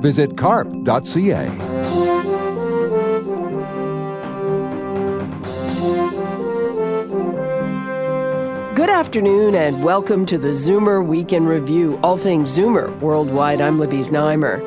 Visit 0.00 0.36
carp.ca. 0.36 1.48
Good 8.74 8.90
afternoon 8.90 9.54
and 9.54 9.82
welcome 9.82 10.26
to 10.26 10.36
the 10.36 10.48
Zoomer 10.48 11.04
Week 11.04 11.32
in 11.32 11.46
Review, 11.46 11.98
all 12.02 12.16
things 12.16 12.56
Zoomer 12.56 12.96
worldwide. 13.00 13.60
I'm 13.60 13.78
Libby 13.78 13.98
Znaimer. 13.98 14.60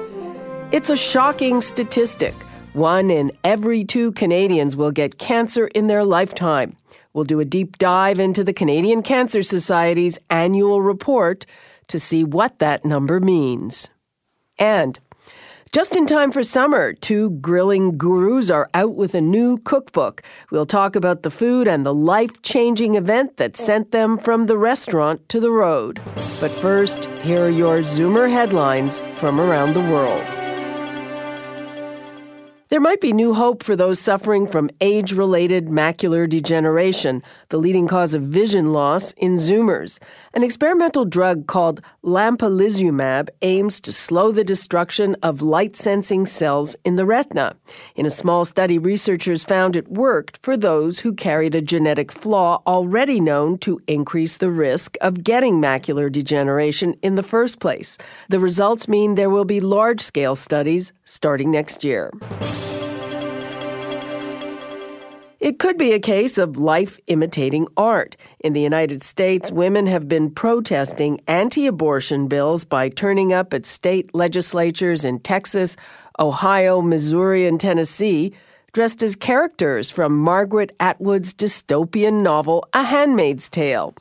It's 0.71 0.89
a 0.89 0.97
shocking 0.97 1.61
statistic. 1.61 2.33
One 2.73 3.09
in 3.11 3.31
every 3.43 3.83
two 3.83 4.11
Canadians 4.13 4.75
will 4.75 4.91
get 4.91 5.17
cancer 5.17 5.67
in 5.67 5.87
their 5.87 6.03
lifetime. 6.03 6.75
We'll 7.13 7.23
do 7.23 7.39
a 7.39 7.45
deep 7.45 7.77
dive 7.77 8.19
into 8.19 8.43
the 8.43 8.53
Canadian 8.53 9.01
Cancer 9.01 9.41
Society's 9.43 10.17
annual 10.29 10.81
report 10.81 11.45
to 11.87 11.99
see 11.99 12.23
what 12.23 12.59
that 12.59 12.85
number 12.85 13.19
means. 13.19 13.89
And 14.57 14.99
just 15.71 15.95
in 15.95 16.07
time 16.07 16.31
for 16.31 16.41
summer, 16.41 16.93
two 16.93 17.29
grilling 17.29 17.95
gurus 17.95 18.49
are 18.49 18.69
out 18.73 18.95
with 18.95 19.13
a 19.13 19.21
new 19.21 19.59
cookbook. 19.59 20.23
We'll 20.49 20.65
talk 20.65 20.95
about 20.95 21.21
the 21.21 21.29
food 21.29 21.67
and 21.67 21.85
the 21.85 21.93
life 21.93 22.41
changing 22.41 22.95
event 22.95 23.37
that 23.37 23.55
sent 23.55 23.91
them 23.91 24.17
from 24.17 24.47
the 24.47 24.57
restaurant 24.57 25.29
to 25.29 25.39
the 25.39 25.51
road. 25.51 26.01
But 26.41 26.49
first, 26.49 27.05
here 27.21 27.45
are 27.45 27.49
your 27.49 27.79
Zoomer 27.79 28.31
headlines 28.31 29.01
from 29.15 29.39
around 29.39 29.73
the 29.73 29.81
world. 29.81 30.48
There 32.69 32.79
might 32.79 33.01
be 33.01 33.13
new 33.13 33.33
hope 33.33 33.63
for 33.63 33.75
those 33.75 33.99
suffering 33.99 34.45
from 34.45 34.69
age 34.79 35.11
related 35.11 35.69
macular 35.69 36.29
degeneration, 36.29 37.23
the 37.49 37.57
leading 37.57 37.87
cause 37.87 38.13
of 38.13 38.21
vision 38.21 38.73
loss 38.73 39.11
in 39.13 39.37
Zoomers. 39.37 39.97
An 40.35 40.43
experimental 40.43 41.03
drug 41.03 41.47
called 41.47 41.81
lampalizumab 42.03 43.29
aims 43.41 43.79
to 43.79 43.91
slow 43.91 44.31
the 44.31 44.43
destruction 44.43 45.15
of 45.23 45.41
light 45.41 45.75
sensing 45.75 46.27
cells 46.27 46.75
in 46.85 46.95
the 46.95 47.07
retina. 47.07 47.55
In 47.95 48.05
a 48.05 48.11
small 48.11 48.45
study, 48.45 48.77
researchers 48.77 49.43
found 49.43 49.75
it 49.75 49.87
worked 49.87 50.37
for 50.43 50.55
those 50.55 50.99
who 50.99 51.11
carried 51.11 51.55
a 51.55 51.61
genetic 51.61 52.11
flaw 52.11 52.61
already 52.67 53.19
known 53.19 53.57
to 53.59 53.81
increase 53.87 54.37
the 54.37 54.51
risk 54.51 54.95
of 55.01 55.23
getting 55.23 55.55
macular 55.55 56.11
degeneration 56.11 56.93
in 57.01 57.15
the 57.15 57.23
first 57.23 57.59
place. 57.59 57.97
The 58.27 58.39
results 58.39 58.87
mean 58.87 59.15
there 59.15 59.31
will 59.31 59.43
be 59.43 59.59
large 59.59 60.01
scale 60.01 60.35
studies 60.35 60.93
starting 61.03 61.49
next 61.49 61.83
year. 61.83 62.11
It 65.39 65.57
could 65.57 65.77
be 65.77 65.93
a 65.93 65.99
case 65.99 66.37
of 66.37 66.57
life 66.57 66.99
imitating 67.07 67.67
art. 67.77 68.17
In 68.41 68.51
the 68.51 68.59
United 68.59 69.03
States, 69.03 69.53
women 69.53 69.87
have 69.87 70.09
been 70.09 70.31
protesting 70.31 71.21
anti 71.27 71.65
abortion 71.65 72.27
bills 72.27 72.65
by 72.65 72.89
turning 72.89 73.31
up 73.31 73.53
at 73.53 73.65
state 73.65 74.13
legislatures 74.13 75.05
in 75.05 75.21
Texas, 75.21 75.77
Ohio, 76.19 76.81
Missouri, 76.81 77.47
and 77.47 77.57
Tennessee, 77.57 78.33
dressed 78.73 79.01
as 79.01 79.15
characters 79.15 79.89
from 79.89 80.17
Margaret 80.17 80.75
Atwood's 80.77 81.33
dystopian 81.33 82.21
novel, 82.21 82.67
A 82.73 82.83
Handmaid's 82.83 83.47
Tale. 83.47 83.95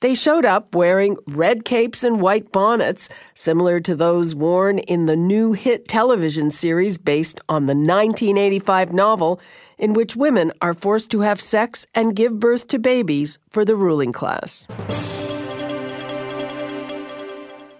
They 0.00 0.14
showed 0.14 0.44
up 0.44 0.74
wearing 0.74 1.16
red 1.26 1.64
capes 1.64 2.04
and 2.04 2.20
white 2.20 2.52
bonnets, 2.52 3.08
similar 3.34 3.80
to 3.80 3.94
those 3.94 4.34
worn 4.34 4.78
in 4.78 5.06
the 5.06 5.16
new 5.16 5.52
hit 5.52 5.88
television 5.88 6.50
series 6.50 6.98
based 6.98 7.40
on 7.48 7.66
the 7.66 7.74
1985 7.74 8.92
novel, 8.92 9.40
in 9.78 9.94
which 9.94 10.14
women 10.14 10.52
are 10.60 10.74
forced 10.74 11.10
to 11.12 11.20
have 11.20 11.40
sex 11.40 11.86
and 11.94 12.14
give 12.14 12.38
birth 12.38 12.68
to 12.68 12.78
babies 12.78 13.38
for 13.48 13.64
the 13.64 13.76
ruling 13.76 14.12
class. 14.12 14.66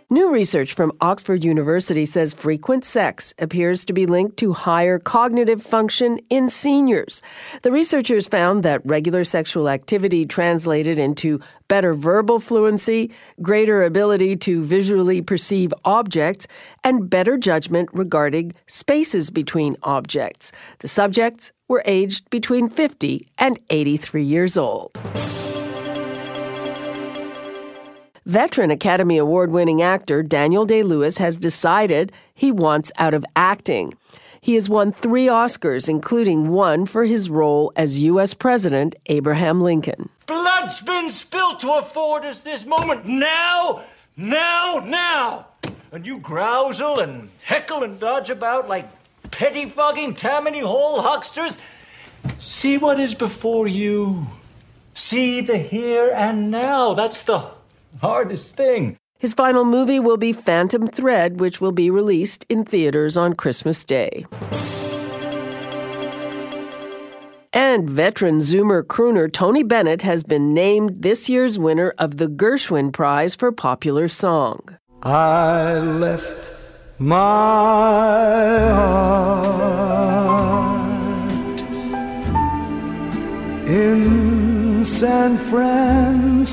New 0.08 0.30
research 0.30 0.72
from 0.72 0.92
Oxford 1.00 1.42
University 1.42 2.06
says 2.06 2.32
frequent 2.32 2.84
sex 2.84 3.34
appears 3.40 3.84
to 3.84 3.92
be 3.92 4.06
linked 4.06 4.36
to 4.36 4.52
higher 4.52 5.00
cognitive 5.00 5.60
function 5.60 6.20
in 6.30 6.48
seniors. 6.48 7.22
The 7.62 7.72
researchers 7.72 8.28
found 8.28 8.62
that 8.62 8.86
regular 8.86 9.24
sexual 9.24 9.68
activity 9.68 10.24
translated 10.24 11.00
into 11.00 11.40
better 11.66 11.92
verbal 11.92 12.38
fluency, 12.38 13.10
greater 13.42 13.82
ability 13.82 14.36
to 14.36 14.62
visually 14.62 15.22
perceive 15.22 15.74
objects, 15.84 16.46
and 16.84 17.10
better 17.10 17.36
judgment 17.36 17.88
regarding 17.92 18.54
spaces 18.68 19.30
between 19.30 19.76
objects. 19.82 20.52
The 20.78 20.88
subjects 20.88 21.50
were 21.66 21.82
aged 21.84 22.30
between 22.30 22.68
50 22.68 23.26
and 23.38 23.58
83 23.70 24.22
years 24.22 24.56
old. 24.56 24.96
Veteran 28.26 28.72
Academy 28.72 29.18
Award 29.18 29.50
winning 29.50 29.82
actor 29.82 30.20
Daniel 30.20 30.66
Day 30.66 30.82
Lewis 30.82 31.18
has 31.18 31.38
decided 31.38 32.10
he 32.34 32.50
wants 32.50 32.90
out 32.98 33.14
of 33.14 33.24
acting. 33.36 33.94
He 34.40 34.54
has 34.54 34.68
won 34.68 34.90
three 34.90 35.26
Oscars, 35.26 35.88
including 35.88 36.48
one 36.48 36.86
for 36.86 37.04
his 37.04 37.30
role 37.30 37.72
as 37.76 38.02
U.S. 38.02 38.34
President 38.34 38.96
Abraham 39.06 39.60
Lincoln. 39.60 40.08
Blood's 40.26 40.80
been 40.80 41.08
spilled 41.08 41.60
to 41.60 41.74
afford 41.74 42.24
us 42.24 42.40
this 42.40 42.66
moment. 42.66 43.06
Now, 43.06 43.84
now, 44.16 44.82
now! 44.84 45.46
And 45.92 46.04
you 46.04 46.18
grousel 46.18 46.98
and 47.00 47.30
heckle 47.44 47.84
and 47.84 48.00
dodge 48.00 48.30
about 48.30 48.68
like 48.68 48.90
pettifogging 49.30 50.16
Tammany 50.16 50.62
Hall 50.62 51.00
hucksters. 51.00 51.60
See 52.40 52.76
what 52.76 52.98
is 52.98 53.14
before 53.14 53.68
you. 53.68 54.26
See 54.94 55.42
the 55.42 55.58
here 55.58 56.10
and 56.10 56.50
now. 56.50 56.94
That's 56.94 57.22
the 57.22 57.55
hardest 58.06 58.56
thing. 58.56 58.96
His 59.18 59.34
final 59.34 59.64
movie 59.64 59.98
will 59.98 60.18
be 60.18 60.32
Phantom 60.32 60.86
Thread, 60.86 61.40
which 61.40 61.60
will 61.60 61.72
be 61.72 61.90
released 61.90 62.46
in 62.48 62.64
theaters 62.64 63.16
on 63.16 63.34
Christmas 63.34 63.84
Day. 63.84 64.26
And 67.52 67.88
veteran 67.88 68.38
Zoomer 68.40 68.82
crooner 68.82 69.32
Tony 69.32 69.62
Bennett 69.62 70.02
has 70.02 70.22
been 70.22 70.52
named 70.52 71.02
this 71.02 71.30
year's 71.30 71.58
winner 71.58 71.94
of 71.98 72.18
the 72.18 72.26
Gershwin 72.28 72.92
Prize 72.92 73.34
for 73.34 73.50
Popular 73.50 74.08
Song. 74.08 74.76
I 75.02 75.78
left 75.78 76.52
my 76.98 77.16
heart 78.74 79.16
in 83.66 84.84
San 84.84 85.38
Francisco. 85.38 86.46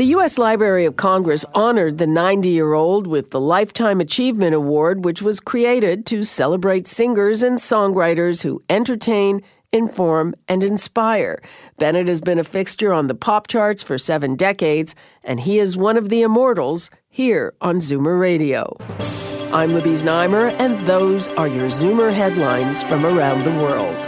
The 0.00 0.16
U.S. 0.16 0.38
Library 0.38 0.86
of 0.86 0.96
Congress 0.96 1.44
honored 1.54 1.98
the 1.98 2.06
90 2.06 2.48
year 2.48 2.72
old 2.72 3.06
with 3.06 3.32
the 3.32 3.38
Lifetime 3.38 4.00
Achievement 4.00 4.54
Award, 4.54 5.04
which 5.04 5.20
was 5.20 5.40
created 5.40 6.06
to 6.06 6.24
celebrate 6.24 6.86
singers 6.86 7.42
and 7.42 7.58
songwriters 7.58 8.42
who 8.42 8.62
entertain, 8.70 9.42
inform, 9.72 10.34
and 10.48 10.64
inspire. 10.64 11.38
Bennett 11.76 12.08
has 12.08 12.22
been 12.22 12.38
a 12.38 12.44
fixture 12.44 12.94
on 12.94 13.08
the 13.08 13.14
pop 13.14 13.46
charts 13.46 13.82
for 13.82 13.98
seven 13.98 14.36
decades, 14.36 14.94
and 15.22 15.38
he 15.38 15.58
is 15.58 15.76
one 15.76 15.98
of 15.98 16.08
the 16.08 16.22
immortals 16.22 16.90
here 17.10 17.52
on 17.60 17.76
Zoomer 17.76 18.18
Radio. 18.18 18.78
I'm 19.52 19.74
Libby 19.74 19.90
Znaimer, 19.90 20.50
and 20.58 20.80
those 20.86 21.28
are 21.34 21.46
your 21.46 21.68
Zoomer 21.68 22.10
headlines 22.10 22.82
from 22.82 23.04
around 23.04 23.42
the 23.42 23.62
world. 23.62 23.98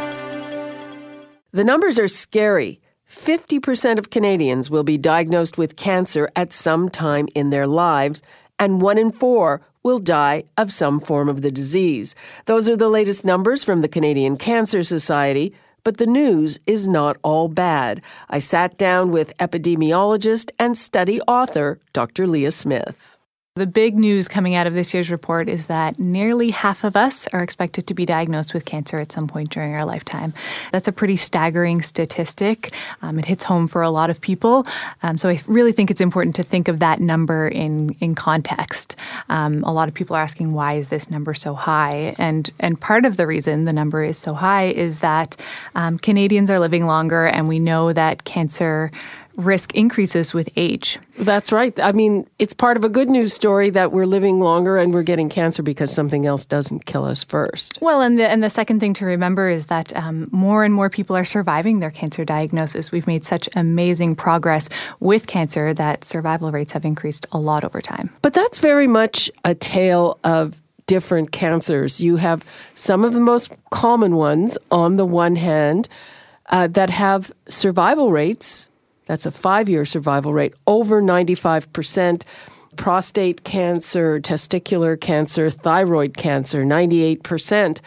The 1.51 1.65
numbers 1.65 1.99
are 1.99 2.09
scary. 2.09 2.81
50% 3.23 4.01
of 4.01 4.11
Canadians 4.11 4.69
will 4.69 4.83
be 4.83 4.99
diagnosed 4.99 5.57
with 5.57 5.77
cancer 5.77 6.29
at 6.35 6.53
some 6.53 6.89
time 6.89 7.29
in 7.37 7.51
their 7.51 7.69
lives, 7.69 8.21
and 8.59 8.83
one 8.83 8.99
in 8.99 9.13
four 9.13 9.61
will 9.85 10.01
die 10.01 10.43
of 10.57 10.73
some 10.73 10.99
form 10.99 11.29
of 11.29 11.41
the 11.41 11.53
disease. 11.53 12.17
Those 12.47 12.69
are 12.69 12.77
the 12.77 12.89
latest 12.89 13.25
numbers 13.25 13.63
from 13.63 13.81
the 13.81 13.89
Canadian 13.89 14.39
Cancer 14.39 14.83
Society. 14.83 15.55
But 15.85 15.99
the 15.99 16.07
news 16.07 16.59
is 16.67 16.89
not 16.89 17.17
all 17.23 17.47
bad. 17.47 18.03
I 18.29 18.41
sat 18.41 18.77
down 18.77 19.13
with 19.13 19.37
epidemiologist 19.39 20.51
and 20.59 20.77
study 20.77 21.21
author 21.23 21.79
Dr. 21.93 22.27
Leah 22.27 22.51
Smith. 22.51 23.17
The 23.55 23.67
big 23.67 23.99
news 23.99 24.29
coming 24.29 24.55
out 24.55 24.67
of 24.67 24.73
this 24.73 24.95
year's 24.95 25.11
report 25.11 25.47
is 25.47 25.67
that 25.67 25.99
nearly 25.99 26.53
half 26.53 26.85
of 26.85 26.97
us 26.97 27.27
are 27.35 27.43
expected 27.43 27.87
to 27.87 27.93
be 27.93 28.07
diagnosed 28.07 28.55
with 28.55 28.65
cancer 28.65 28.99
at 28.99 29.13
some 29.13 29.29
point 29.29 29.51
during 29.51 29.77
our 29.77 29.85
lifetime. 29.85 30.33
That's 30.73 30.89
a 30.89 30.93
pretty 30.93 31.17
staggering 31.17 31.83
statistic. 31.83 32.73
Um, 33.03 33.19
it 33.19 33.27
hits 33.27 33.45
home 33.45 33.69
for 33.69 33.83
a 33.83 33.91
lot 33.91 34.09
of 34.09 34.23
people. 34.23 34.67
Um, 35.03 35.19
so 35.19 35.29
I 35.29 35.39
really 35.47 35.73
think 35.73 35.91
it's 35.91 36.01
important 36.01 36.35
to 36.37 36.43
think 36.43 36.67
of 36.67 36.79
that 36.79 36.99
number 37.03 37.47
in, 37.47 37.91
in 38.01 38.15
context. 38.15 38.97
Um, 39.29 39.63
a 39.65 39.73
lot 39.75 39.87
of 39.87 39.93
people 39.93 40.17
are 40.17 40.23
asking, 40.23 40.55
why 40.55 40.73
is 40.73 40.89
this 40.89 41.11
number 41.11 41.35
so 41.35 41.53
high? 41.53 42.15
And, 42.19 42.49
and 42.59 42.81
part 42.81 43.05
of 43.05 43.19
the 43.19 43.27
reason 43.27 43.67
the 43.67 43.73
number 43.75 44.03
is 44.03 44.17
so 44.17 44.33
high 44.33 44.69
is 44.69 45.01
that 45.01 45.37
um, 45.75 45.99
Canadians 45.99 46.49
are 46.49 46.59
living 46.59 46.87
longer, 46.87 47.27
and 47.27 47.49
we 47.49 47.59
know 47.59 47.93
that 47.93 48.25
cancer 48.25 48.91
risk 49.37 49.75
increases 49.75 50.35
with 50.35 50.49
age. 50.57 50.99
That's 51.19 51.53
right. 51.53 51.79
I 51.81 51.93
mean, 51.93 52.29
it's 52.39 52.55
part 52.55 52.77
of 52.77 52.85
a 52.85 52.89
good 52.89 53.09
news 53.09 53.33
story 53.33 53.71
that 53.71 53.93
we're 53.93 54.07
living 54.07 54.41
longer 54.41 54.77
and 54.77 54.93
we're 54.93 55.03
getting 55.03 55.29
cancer 55.29 55.63
because 55.63 55.93
something 55.93 56.27
else 56.27 56.45
doesn't 56.45 56.87
kill 56.87 57.05
us 57.05 57.23
first. 57.23 57.79
Well, 57.81 58.01
and 58.01 58.19
the 58.19 58.29
and 58.29 58.43
the 58.43 58.51
second 58.51 58.81
thing 58.81 58.95
to 58.95 59.07
remember 59.07 59.49
is 59.49 59.67
that 59.67 59.95
um, 59.97 60.29
more 60.33 60.65
and 60.65 60.75
more 60.75 60.91
people 60.91 61.17
are 61.17 61.25
surviving 61.25 61.81
their 61.81 61.91
cancer 61.91 62.25
diagnosis. 62.25 62.93
We've 62.93 63.07
made 63.07 63.25
such 63.25 63.49
amazing 63.55 64.17
progress 64.17 64.69
with 65.01 65.27
cancer 65.27 65.75
that 65.75 66.05
survival 66.05 66.51
rates 66.51 66.73
have 66.73 66.85
increased 66.85 67.27
a 67.33 67.39
lot 67.39 67.65
over 67.65 67.81
time. 67.81 68.11
But 68.23 68.35
that's 68.35 68.59
very 68.59 68.87
much 68.87 69.31
a 69.45 69.55
tale 69.55 70.19
of 70.25 70.61
different 70.87 71.33
cancers. 71.33 72.01
You 72.01 72.17
have 72.17 72.45
some 72.75 73.05
of 73.05 73.13
the 73.13 73.21
most 73.21 73.53
common 73.71 74.17
ones 74.17 74.59
on 74.71 74.97
the 74.97 75.07
one 75.07 75.37
hand 75.37 75.89
uh, 76.51 76.67
that 76.69 76.91
have 76.91 77.33
survival 77.49 78.13
rates 78.13 78.69
that's 79.13 79.27
a 79.27 79.31
five 79.31 79.69
year 79.69 79.85
survival 79.85 80.33
rate, 80.33 80.55
over 80.67 81.03
95%. 81.03 82.25
Prostate 82.77 83.45
cancer, 83.45 84.19
testicular 84.19 84.99
cancer, 84.99 85.51
thyroid 85.51 86.17
cancer, 86.17 86.65
98%. 86.65 87.83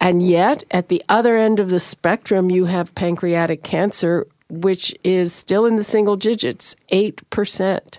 And 0.00 0.26
yet, 0.26 0.64
at 0.70 0.88
the 0.88 1.04
other 1.10 1.36
end 1.36 1.60
of 1.60 1.68
the 1.68 1.78
spectrum, 1.78 2.50
you 2.50 2.64
have 2.64 2.94
pancreatic 2.94 3.62
cancer, 3.62 4.26
which 4.48 4.94
is 5.04 5.34
still 5.34 5.66
in 5.66 5.76
the 5.76 5.84
single 5.84 6.16
digits, 6.16 6.74
8%. 6.90 7.98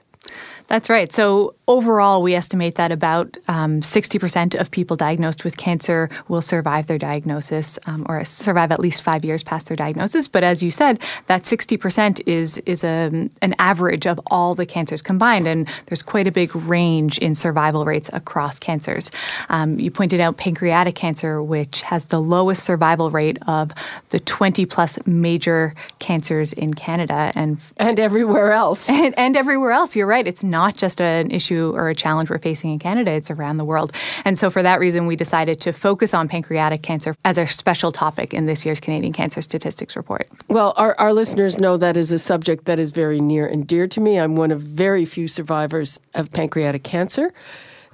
That's 0.65 0.89
right. 0.89 1.13
So 1.13 1.53
overall, 1.68 2.22
we 2.24 2.34
estimate 2.34 2.75
that 2.75 2.92
about 2.92 3.36
um, 3.50 3.81
60% 3.81 4.56
of 4.56 4.72
people 4.72 4.96
diagnosed 4.96 5.44
with 5.44 5.58
cancer 5.58 6.10
will 6.30 6.42
survive 6.42 6.88
their 6.88 6.98
diagnosis 6.98 7.78
um, 7.86 8.06
or 8.08 8.24
survive 8.24 8.72
at 8.72 8.80
least 8.80 9.04
five 9.04 9.25
years 9.25 9.44
past 9.44 9.68
their 9.68 9.75
diagnosis. 9.75 10.28
But 10.30 10.44
as 10.44 10.64
you 10.64 10.72
said, 10.72 11.00
that 11.28 11.44
60% 11.44 12.22
is, 12.25 12.58
is 12.60 12.84
a, 12.86 13.30
an 13.42 13.56
average 13.60 14.08
of 14.08 14.19
all 14.28 14.56
the 14.56 14.66
cancers 14.66 15.02
combined. 15.02 15.48
And 15.48 15.68
there's 15.88 16.02
quite 16.02 16.25
a 16.25 16.31
big 16.31 16.56
range 16.56 17.18
in 17.18 17.36
survival 17.36 17.84
rates 17.84 18.10
across 18.13 18.60
cancers. 18.60 19.12
Um, 19.50 19.78
you 19.78 19.92
pointed 19.92 20.22
out 20.22 20.38
pancreatic 20.38 20.96
cancer, 20.96 21.44
which 21.44 21.81
has 21.81 22.06
the 22.06 22.22
lowest 22.22 22.63
survival 22.63 23.12
rate 23.12 23.38
of 23.46 23.72
the 24.10 24.22
20 24.22 24.66
plus 24.66 24.98
major 25.06 25.74
cancers 26.00 26.54
in 26.54 26.74
Canada 26.74 27.34
and, 27.36 27.58
and 27.75 28.00
everywhere 28.00 28.52
else. 28.52 28.90
And, 28.98 29.13
and 29.16 29.38
everywhere 29.38 29.72
else. 29.72 29.96
You're 29.96 30.08
right. 30.08 30.25
It's 30.25 30.44
not 30.44 30.75
just 30.75 31.00
an 31.00 31.30
issue 31.30 31.56
or 31.65 31.89
a 31.89 31.95
challenge 31.95 32.30
we're 32.30 32.38
facing 32.39 32.71
in 32.71 32.80
Canada, 32.80 33.12
it's 33.12 33.31
around 33.31 33.57
the 33.57 33.65
world. 33.65 33.92
And 34.25 34.38
so 34.38 34.50
for 34.50 34.63
that 34.63 34.80
reason, 34.80 35.07
we 35.07 35.15
decided 35.15 35.59
to 35.62 35.74
focus 35.74 36.13
on 36.13 36.27
pancreatic 36.27 36.83
cancer 36.83 37.15
as 37.25 37.38
a 37.38 37.45
special 37.48 37.92
topic 37.92 38.33
in 38.33 38.45
this 38.45 38.65
year's 38.65 38.80
Canadian 38.80 39.13
Cancer 39.13 39.42
Statistics 39.42 39.95
Report. 39.95 40.27
Well, 40.48 40.74
our, 40.77 40.95
our 41.00 41.13
listeners 41.13 41.59
know 41.59 41.77
that 41.77 41.98
is 41.98 42.12
a 42.12 42.19
subject 42.19 42.65
that 42.65 42.80
is 42.80 42.92
very 42.92 43.19
near 43.19 43.45
and 43.48 43.65
dear 43.65 43.88
to 43.88 44.01
me. 44.01 44.19
I'm 44.19 44.36
one 44.36 44.51
of 44.51 44.62
very 44.62 45.06
few 45.06 45.27
survivors 45.27 46.00
of 46.13 46.31
pancreatic 46.31 46.83
cancer. 46.83 47.33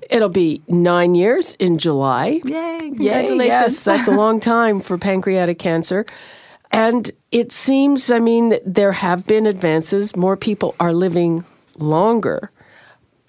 It'll 0.10 0.30
be 0.30 0.62
nine 0.68 1.16
years 1.16 1.56
in 1.56 1.78
July. 1.78 2.42
Yay! 2.44 2.78
Congratulations. 2.80 3.40
Yay, 3.40 3.48
yes, 3.48 3.82
that's 3.82 4.08
a 4.08 4.12
long 4.12 4.40
time 4.42 4.80
for 4.80 4.98
pancreatic 4.98 5.60
cancer. 5.60 6.06
And 6.72 7.12
it 7.32 7.52
seems, 7.52 8.10
I 8.12 8.20
mean, 8.20 8.58
there 8.66 8.92
have 8.92 9.26
been 9.26 9.46
advances. 9.46 10.16
More 10.16 10.36
people 10.36 10.76
are 10.80 10.92
living 10.92 11.46
longer. 11.78 12.52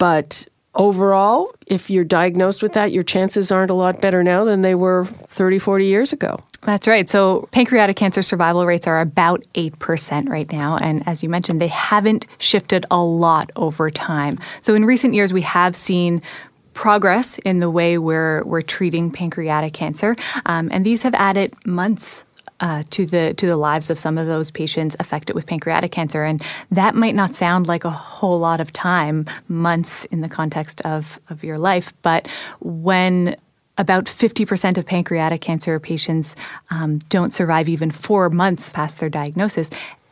But 0.05 0.47
overall, 0.75 1.55
if 1.65 1.89
you're 1.89 2.03
diagnosed 2.03 2.61
with 2.61 2.73
that, 2.73 2.91
your 2.91 3.01
chances 3.01 3.51
aren't 3.51 3.71
a 3.71 3.73
lot 3.73 4.01
better 4.01 4.23
now 4.23 4.43
than 4.43 4.61
they 4.61 4.75
were 4.75 5.05
30, 5.05 5.57
40 5.57 5.85
years 5.87 6.13
ago. 6.13 6.39
That's 6.61 6.87
right. 6.87 7.09
So, 7.09 7.49
pancreatic 7.51 7.95
cancer 7.95 8.21
survival 8.21 8.67
rates 8.67 8.85
are 8.85 9.01
about 9.01 9.47
8% 9.55 10.29
right 10.29 10.51
now. 10.51 10.77
And 10.77 11.01
as 11.07 11.23
you 11.23 11.29
mentioned, 11.29 11.59
they 11.59 11.69
haven't 11.69 12.27
shifted 12.37 12.85
a 12.91 13.01
lot 13.01 13.49
over 13.55 13.89
time. 13.89 14.37
So, 14.61 14.75
in 14.75 14.85
recent 14.85 15.15
years, 15.15 15.33
we 15.33 15.41
have 15.41 15.75
seen 15.75 16.21
progress 16.75 17.39
in 17.39 17.57
the 17.57 17.71
way 17.71 17.97
we're, 17.97 18.43
we're 18.43 18.61
treating 18.61 19.09
pancreatic 19.09 19.73
cancer. 19.73 20.15
Um, 20.45 20.69
and 20.71 20.85
these 20.85 21.01
have 21.01 21.15
added 21.15 21.55
months 21.65 22.24
uh, 22.59 22.83
to 22.89 23.05
the 23.05 23.33
to 23.35 23.47
the 23.47 23.57
lives 23.57 23.89
of 23.89 23.99
some 23.99 24.17
of 24.17 24.27
those 24.27 24.51
patients 24.51 24.95
affected 24.99 25.35
with 25.35 25.45
pancreatic 25.45 25.91
cancer, 25.91 26.23
and 26.23 26.41
that 26.71 26.95
might 26.95 27.15
not 27.15 27.35
sound 27.35 27.67
like 27.67 27.83
a 27.83 27.89
whole 27.89 28.39
lot 28.39 28.59
of 28.59 28.71
time, 28.73 29.25
months 29.47 30.05
in 30.05 30.21
the 30.21 30.29
context 30.29 30.81
of 30.81 31.19
of 31.29 31.43
your 31.43 31.57
life, 31.57 31.93
but 32.01 32.27
when 32.59 33.35
about 33.77 34.05
50% 34.05 34.77
of 34.77 34.85
pancreatic 34.85 35.41
cancer 35.41 35.79
patients 35.79 36.35
um, 36.69 36.99
don't 37.09 37.33
survive 37.33 37.67
even 37.67 37.91
four 37.91 38.29
months 38.29 38.71
past 38.71 38.99
their 38.99 39.09
diagnosis. 39.09 39.69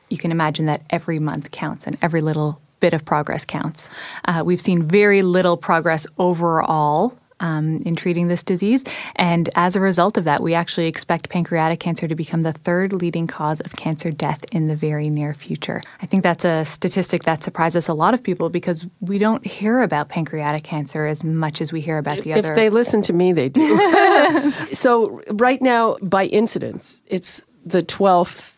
You 0.09 0.17
can 0.17 0.31
imagine 0.31 0.65
that 0.65 0.81
every 0.89 1.17
month 1.17 1.51
counts 1.51 1.85
and 1.85 1.97
every 2.01 2.21
little 2.21 2.59
bit 2.81 2.93
of 2.93 3.05
progress 3.05 3.45
counts. 3.45 3.87
Uh, 4.25 4.43
we've 4.45 4.59
seen 4.59 4.83
very 4.83 5.21
little 5.21 5.55
progress 5.55 6.05
overall 6.17 7.17
um, 7.43 7.79
in 7.85 7.95
treating 7.95 8.29
this 8.29 8.41
disease. 8.41 8.83
And 9.17 9.49
as 9.55 9.75
a 9.75 9.81
result 9.81 10.17
of 10.17 10.23
that, 10.23 10.41
we 10.41 10.53
actually 10.53 10.87
expect 10.87 11.29
pancreatic 11.29 11.79
cancer 11.79 12.07
to 12.07 12.15
become 12.15 12.41
the 12.41 12.53
third 12.53 12.93
leading 12.93 13.27
cause 13.27 13.59
of 13.59 13.75
cancer 13.75 14.11
death 14.11 14.45
in 14.51 14.67
the 14.67 14.75
very 14.75 15.09
near 15.09 15.33
future. 15.33 15.81
I 16.01 16.05
think 16.05 16.23
that's 16.23 16.45
a 16.45 16.63
statistic 16.63 17.23
that 17.23 17.43
surprises 17.43 17.89
a 17.89 17.93
lot 17.93 18.13
of 18.13 18.23
people 18.23 18.49
because 18.49 18.85
we 19.01 19.17
don't 19.17 19.45
hear 19.45 19.81
about 19.81 20.07
pancreatic 20.07 20.63
cancer 20.63 21.05
as 21.05 21.23
much 21.23 21.59
as 21.59 21.73
we 21.73 21.81
hear 21.81 21.97
about 21.97 22.21
the 22.21 22.31
if, 22.31 22.37
other. 22.37 22.49
If 22.49 22.55
they 22.55 22.69
listen 22.69 23.01
to 23.03 23.13
me, 23.13 23.33
they 23.33 23.49
do. 23.49 24.51
so, 24.73 25.21
right 25.31 25.61
now, 25.61 25.97
by 26.01 26.25
incidence, 26.27 27.01
it's 27.07 27.41
the 27.65 27.83
12th 27.83 28.53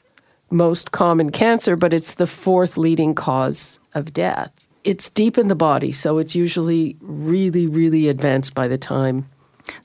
most 0.51 0.91
common 0.91 1.31
cancer, 1.31 1.75
but 1.75 1.91
it's 1.91 2.13
the 2.13 2.27
fourth 2.27 2.77
leading 2.77 3.15
cause 3.15 3.79
of 3.95 4.13
death 4.13 4.51
it's 4.85 5.09
deep 5.09 5.37
in 5.37 5.49
the 5.49 5.55
body, 5.55 5.91
so 5.91 6.19
it's 6.19 6.35
usually 6.35 6.95
really, 7.01 7.67
really 7.67 8.07
advanced 8.07 8.53
by 8.53 8.67
the 8.67 8.77
time 8.77 9.27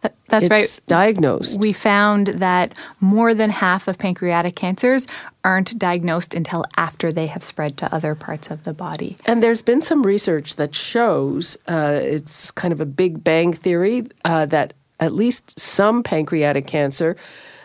that, 0.02 0.14
that's 0.28 0.44
it's 0.44 0.50
right. 0.50 0.80
Diagnosed. 0.86 1.58
We 1.58 1.72
found 1.72 2.28
that 2.28 2.74
more 3.00 3.34
than 3.34 3.50
half 3.50 3.88
of 3.88 3.98
pancreatic 3.98 4.54
cancers 4.54 5.06
aren't 5.42 5.78
diagnosed 5.78 6.34
until 6.34 6.64
after 6.76 7.12
they 7.12 7.26
have 7.26 7.42
spread 7.42 7.76
to 7.78 7.94
other 7.94 8.14
parts 8.14 8.50
of 8.50 8.64
the 8.64 8.72
body. 8.72 9.16
And 9.24 9.42
there's 9.42 9.62
been 9.62 9.80
some 9.80 10.02
research 10.02 10.56
that 10.56 10.74
shows 10.74 11.56
uh, 11.66 11.98
it's 12.02 12.50
kind 12.50 12.72
of 12.72 12.80
a 12.80 12.86
Big 12.86 13.24
Bang 13.24 13.52
theory 13.52 14.06
uh, 14.24 14.46
that 14.46 14.74
at 15.00 15.14
least 15.14 15.58
some 15.58 16.02
pancreatic 16.02 16.66
cancer, 16.66 17.16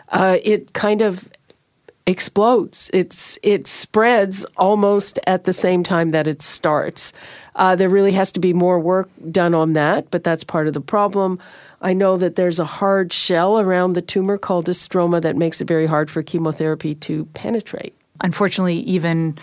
uh, 0.08 0.38
it 0.42 0.72
kind 0.72 1.02
of 1.02 1.30
explodes. 2.06 2.90
It's 2.94 3.38
it 3.42 3.66
spreads 3.66 4.44
almost 4.56 5.18
at 5.26 5.44
the 5.44 5.52
same 5.52 5.82
time 5.82 6.10
that 6.10 6.26
it 6.26 6.40
starts. 6.40 7.12
Uh, 7.56 7.74
there 7.74 7.88
really 7.88 8.12
has 8.12 8.30
to 8.32 8.40
be 8.40 8.52
more 8.52 8.78
work 8.78 9.08
done 9.30 9.54
on 9.54 9.72
that, 9.72 10.10
but 10.10 10.22
that's 10.22 10.44
part 10.44 10.66
of 10.68 10.74
the 10.74 10.80
problem. 10.80 11.38
I 11.80 11.92
know 11.92 12.16
that 12.16 12.36
there's 12.36 12.58
a 12.58 12.64
hard 12.64 13.12
shell 13.12 13.58
around 13.58 13.92
the 13.92 14.02
tumor 14.02 14.38
called 14.38 14.68
a 14.68 14.72
stroma 14.72 15.20
that 15.22 15.36
makes 15.36 15.60
it 15.60 15.66
very 15.66 15.86
hard 15.86 16.10
for 16.10 16.22
chemotherapy 16.22 16.94
to 16.96 17.24
penetrate. 17.26 17.94
Unfortunately, 18.22 18.78
even 18.80 19.36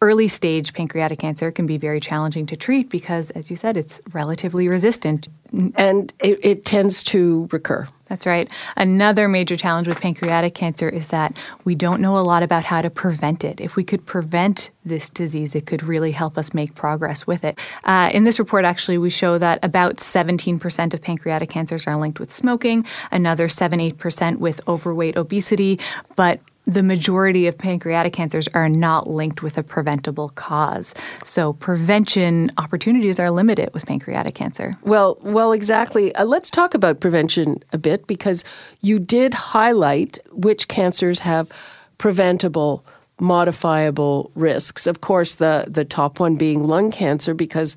early 0.00 0.28
stage 0.28 0.72
pancreatic 0.74 1.18
cancer 1.18 1.50
can 1.50 1.66
be 1.66 1.76
very 1.76 2.00
challenging 2.00 2.46
to 2.46 2.56
treat 2.56 2.88
because, 2.88 3.30
as 3.30 3.50
you 3.50 3.56
said, 3.56 3.76
it's 3.76 4.00
relatively 4.12 4.68
resistant. 4.68 5.28
And 5.74 6.12
it, 6.20 6.38
it, 6.42 6.64
tends 6.64 7.02
to 7.04 7.48
recur. 7.50 7.88
That's 8.08 8.26
right. 8.26 8.48
Another 8.76 9.28
major 9.28 9.56
challenge 9.56 9.86
with 9.86 10.00
pancreatic 10.00 10.54
cancer 10.54 10.88
is 10.88 11.08
that 11.08 11.36
we 11.64 11.74
don't 11.74 12.00
know 12.00 12.18
a 12.18 12.20
lot 12.20 12.42
about 12.42 12.64
how 12.64 12.80
to 12.80 12.88
prevent 12.88 13.44
it. 13.44 13.60
If 13.60 13.76
we 13.76 13.84
could 13.84 14.06
prevent 14.06 14.70
this 14.84 15.10
disease, 15.10 15.54
it 15.54 15.66
could 15.66 15.82
really 15.82 16.12
help 16.12 16.38
us 16.38 16.54
make 16.54 16.74
progress 16.74 17.26
with 17.26 17.44
it. 17.44 17.58
Uh, 17.84 18.10
in 18.12 18.24
this 18.24 18.38
report, 18.38 18.64
actually, 18.64 18.98
we 18.98 19.10
show 19.10 19.36
that 19.38 19.58
about 19.62 19.96
17% 19.96 20.94
of 20.94 21.02
pancreatic 21.02 21.50
cancers 21.50 21.86
are 21.86 21.96
linked 21.96 22.18
with 22.18 22.32
smoking, 22.32 22.86
another 23.10 23.48
7 23.48 23.78
8% 23.78 24.38
with 24.38 24.60
overweight 24.66 25.16
obesity, 25.16 25.78
but 26.16 26.40
the 26.68 26.82
majority 26.82 27.46
of 27.46 27.56
pancreatic 27.56 28.12
cancers 28.12 28.46
are 28.48 28.68
not 28.68 29.08
linked 29.08 29.42
with 29.42 29.56
a 29.56 29.62
preventable 29.62 30.28
cause. 30.30 30.94
So 31.24 31.54
prevention 31.54 32.52
opportunities 32.58 33.18
are 33.18 33.30
limited 33.30 33.72
with 33.72 33.86
pancreatic 33.86 34.34
cancer. 34.34 34.76
Well, 34.82 35.16
well, 35.22 35.52
exactly. 35.52 36.14
Uh, 36.14 36.26
let's 36.26 36.50
talk 36.50 36.74
about 36.74 37.00
prevention 37.00 37.62
a 37.72 37.78
bit 37.78 38.06
because 38.06 38.44
you 38.82 38.98
did 38.98 39.32
highlight 39.32 40.18
which 40.30 40.68
cancers 40.68 41.20
have 41.20 41.48
preventable 41.96 42.84
modifiable 43.18 44.30
risks. 44.34 44.86
Of 44.86 45.00
course, 45.00 45.36
the 45.36 45.64
the 45.66 45.84
top 45.84 46.20
one 46.20 46.36
being 46.36 46.64
lung 46.64 46.90
cancer 46.90 47.34
because 47.34 47.76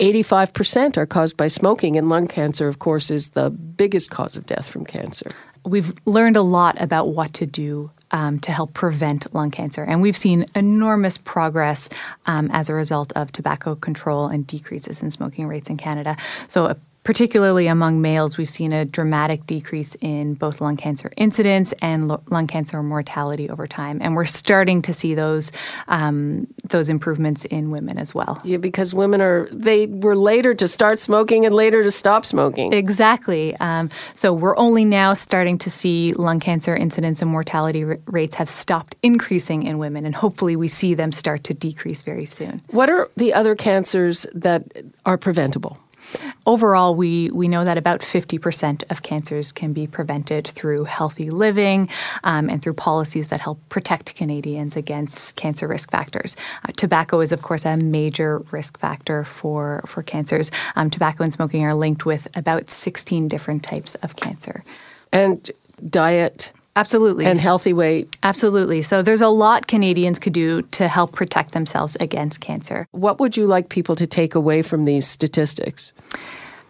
85% 0.00 0.96
are 0.96 1.06
caused 1.06 1.36
by 1.36 1.48
smoking, 1.48 1.96
and 1.96 2.08
lung 2.08 2.28
cancer, 2.28 2.68
of 2.68 2.78
course, 2.78 3.10
is 3.10 3.30
the 3.30 3.50
biggest 3.50 4.10
cause 4.10 4.36
of 4.36 4.46
death 4.46 4.68
from 4.68 4.84
cancer. 4.84 5.30
We've 5.64 5.92
learned 6.06 6.36
a 6.36 6.42
lot 6.42 6.80
about 6.80 7.08
what 7.08 7.34
to 7.34 7.46
do 7.46 7.90
um, 8.10 8.38
to 8.40 8.52
help 8.52 8.74
prevent 8.74 9.32
lung 9.34 9.50
cancer. 9.50 9.82
And 9.82 10.00
we've 10.00 10.16
seen 10.16 10.46
enormous 10.54 11.18
progress 11.18 11.88
um, 12.26 12.50
as 12.52 12.68
a 12.68 12.74
result 12.74 13.12
of 13.14 13.32
tobacco 13.32 13.74
control 13.74 14.28
and 14.28 14.46
decreases 14.46 15.02
in 15.02 15.10
smoking 15.10 15.46
rates 15.46 15.68
in 15.68 15.76
Canada. 15.76 16.16
So, 16.48 16.66
a 16.66 16.76
particularly 17.08 17.66
among 17.68 18.02
males, 18.02 18.36
we've 18.36 18.50
seen 18.50 18.70
a 18.70 18.84
dramatic 18.84 19.46
decrease 19.46 19.94
in 20.02 20.34
both 20.34 20.60
lung 20.60 20.76
cancer 20.76 21.10
incidence 21.16 21.72
and 21.80 22.06
lo- 22.06 22.22
lung 22.28 22.46
cancer 22.46 22.82
mortality 22.82 23.48
over 23.48 23.66
time, 23.66 23.98
and 24.02 24.14
we're 24.14 24.26
starting 24.26 24.82
to 24.82 24.92
see 24.92 25.14
those 25.14 25.50
um, 25.86 26.46
those 26.64 26.90
improvements 26.90 27.46
in 27.46 27.70
women 27.70 27.96
as 27.96 28.14
well. 28.14 28.38
Yeah, 28.44 28.58
because 28.58 28.92
women 28.92 29.22
are 29.22 29.48
they 29.50 29.86
were 29.86 30.16
later 30.16 30.52
to 30.56 30.68
start 30.68 30.98
smoking 30.98 31.46
and 31.46 31.54
later 31.54 31.82
to 31.82 31.90
stop 31.90 32.26
smoking. 32.26 32.74
Exactly. 32.74 33.56
Um, 33.56 33.88
so 34.12 34.34
we're 34.34 34.58
only 34.58 34.84
now 34.84 35.14
starting 35.14 35.56
to 35.64 35.70
see 35.70 36.12
lung 36.12 36.40
cancer 36.40 36.76
incidence 36.76 37.22
and 37.22 37.30
mortality 37.30 37.84
r- 37.84 37.98
rates 38.04 38.34
have 38.34 38.50
stopped 38.50 38.96
increasing 39.02 39.62
in 39.62 39.78
women, 39.78 40.04
and 40.04 40.14
hopefully 40.14 40.56
we 40.56 40.68
see 40.68 40.92
them 40.92 41.12
start 41.12 41.42
to 41.44 41.54
decrease 41.54 42.02
very 42.02 42.26
soon. 42.26 42.60
What 42.68 42.90
are 42.90 43.08
the 43.16 43.32
other 43.32 43.54
cancers 43.54 44.26
that 44.34 44.62
are 45.06 45.16
preventable? 45.16 45.78
Overall, 46.48 46.94
we, 46.94 47.30
we 47.32 47.46
know 47.46 47.62
that 47.62 47.76
about 47.76 48.00
50% 48.00 48.90
of 48.90 49.02
cancers 49.02 49.52
can 49.52 49.74
be 49.74 49.86
prevented 49.86 50.46
through 50.46 50.84
healthy 50.84 51.28
living 51.28 51.90
um, 52.24 52.48
and 52.48 52.62
through 52.62 52.72
policies 52.72 53.28
that 53.28 53.38
help 53.38 53.60
protect 53.68 54.14
Canadians 54.14 54.74
against 54.74 55.36
cancer 55.36 55.68
risk 55.68 55.90
factors. 55.90 56.38
Uh, 56.66 56.72
tobacco 56.74 57.20
is, 57.20 57.32
of 57.32 57.42
course, 57.42 57.66
a 57.66 57.76
major 57.76 58.38
risk 58.50 58.78
factor 58.78 59.24
for, 59.24 59.82
for 59.86 60.02
cancers. 60.02 60.50
Um, 60.74 60.88
tobacco 60.88 61.22
and 61.22 61.34
smoking 61.34 61.66
are 61.66 61.74
linked 61.74 62.06
with 62.06 62.26
about 62.34 62.70
16 62.70 63.28
different 63.28 63.62
types 63.62 63.94
of 63.96 64.16
cancer. 64.16 64.64
And 65.12 65.50
diet 65.90 66.52
Absolutely. 66.76 67.26
and 67.26 67.38
healthy 67.38 67.72
weight. 67.72 68.16
Absolutely. 68.22 68.82
So 68.82 69.02
there's 69.02 69.20
a 69.20 69.28
lot 69.28 69.66
Canadians 69.66 70.18
could 70.18 70.32
do 70.32 70.62
to 70.62 70.86
help 70.86 71.12
protect 71.12 71.52
themselves 71.52 71.96
against 72.00 72.40
cancer. 72.40 72.86
What 72.92 73.18
would 73.20 73.36
you 73.36 73.46
like 73.46 73.68
people 73.68 73.96
to 73.96 74.06
take 74.06 74.34
away 74.34 74.62
from 74.62 74.84
these 74.84 75.06
statistics? 75.06 75.92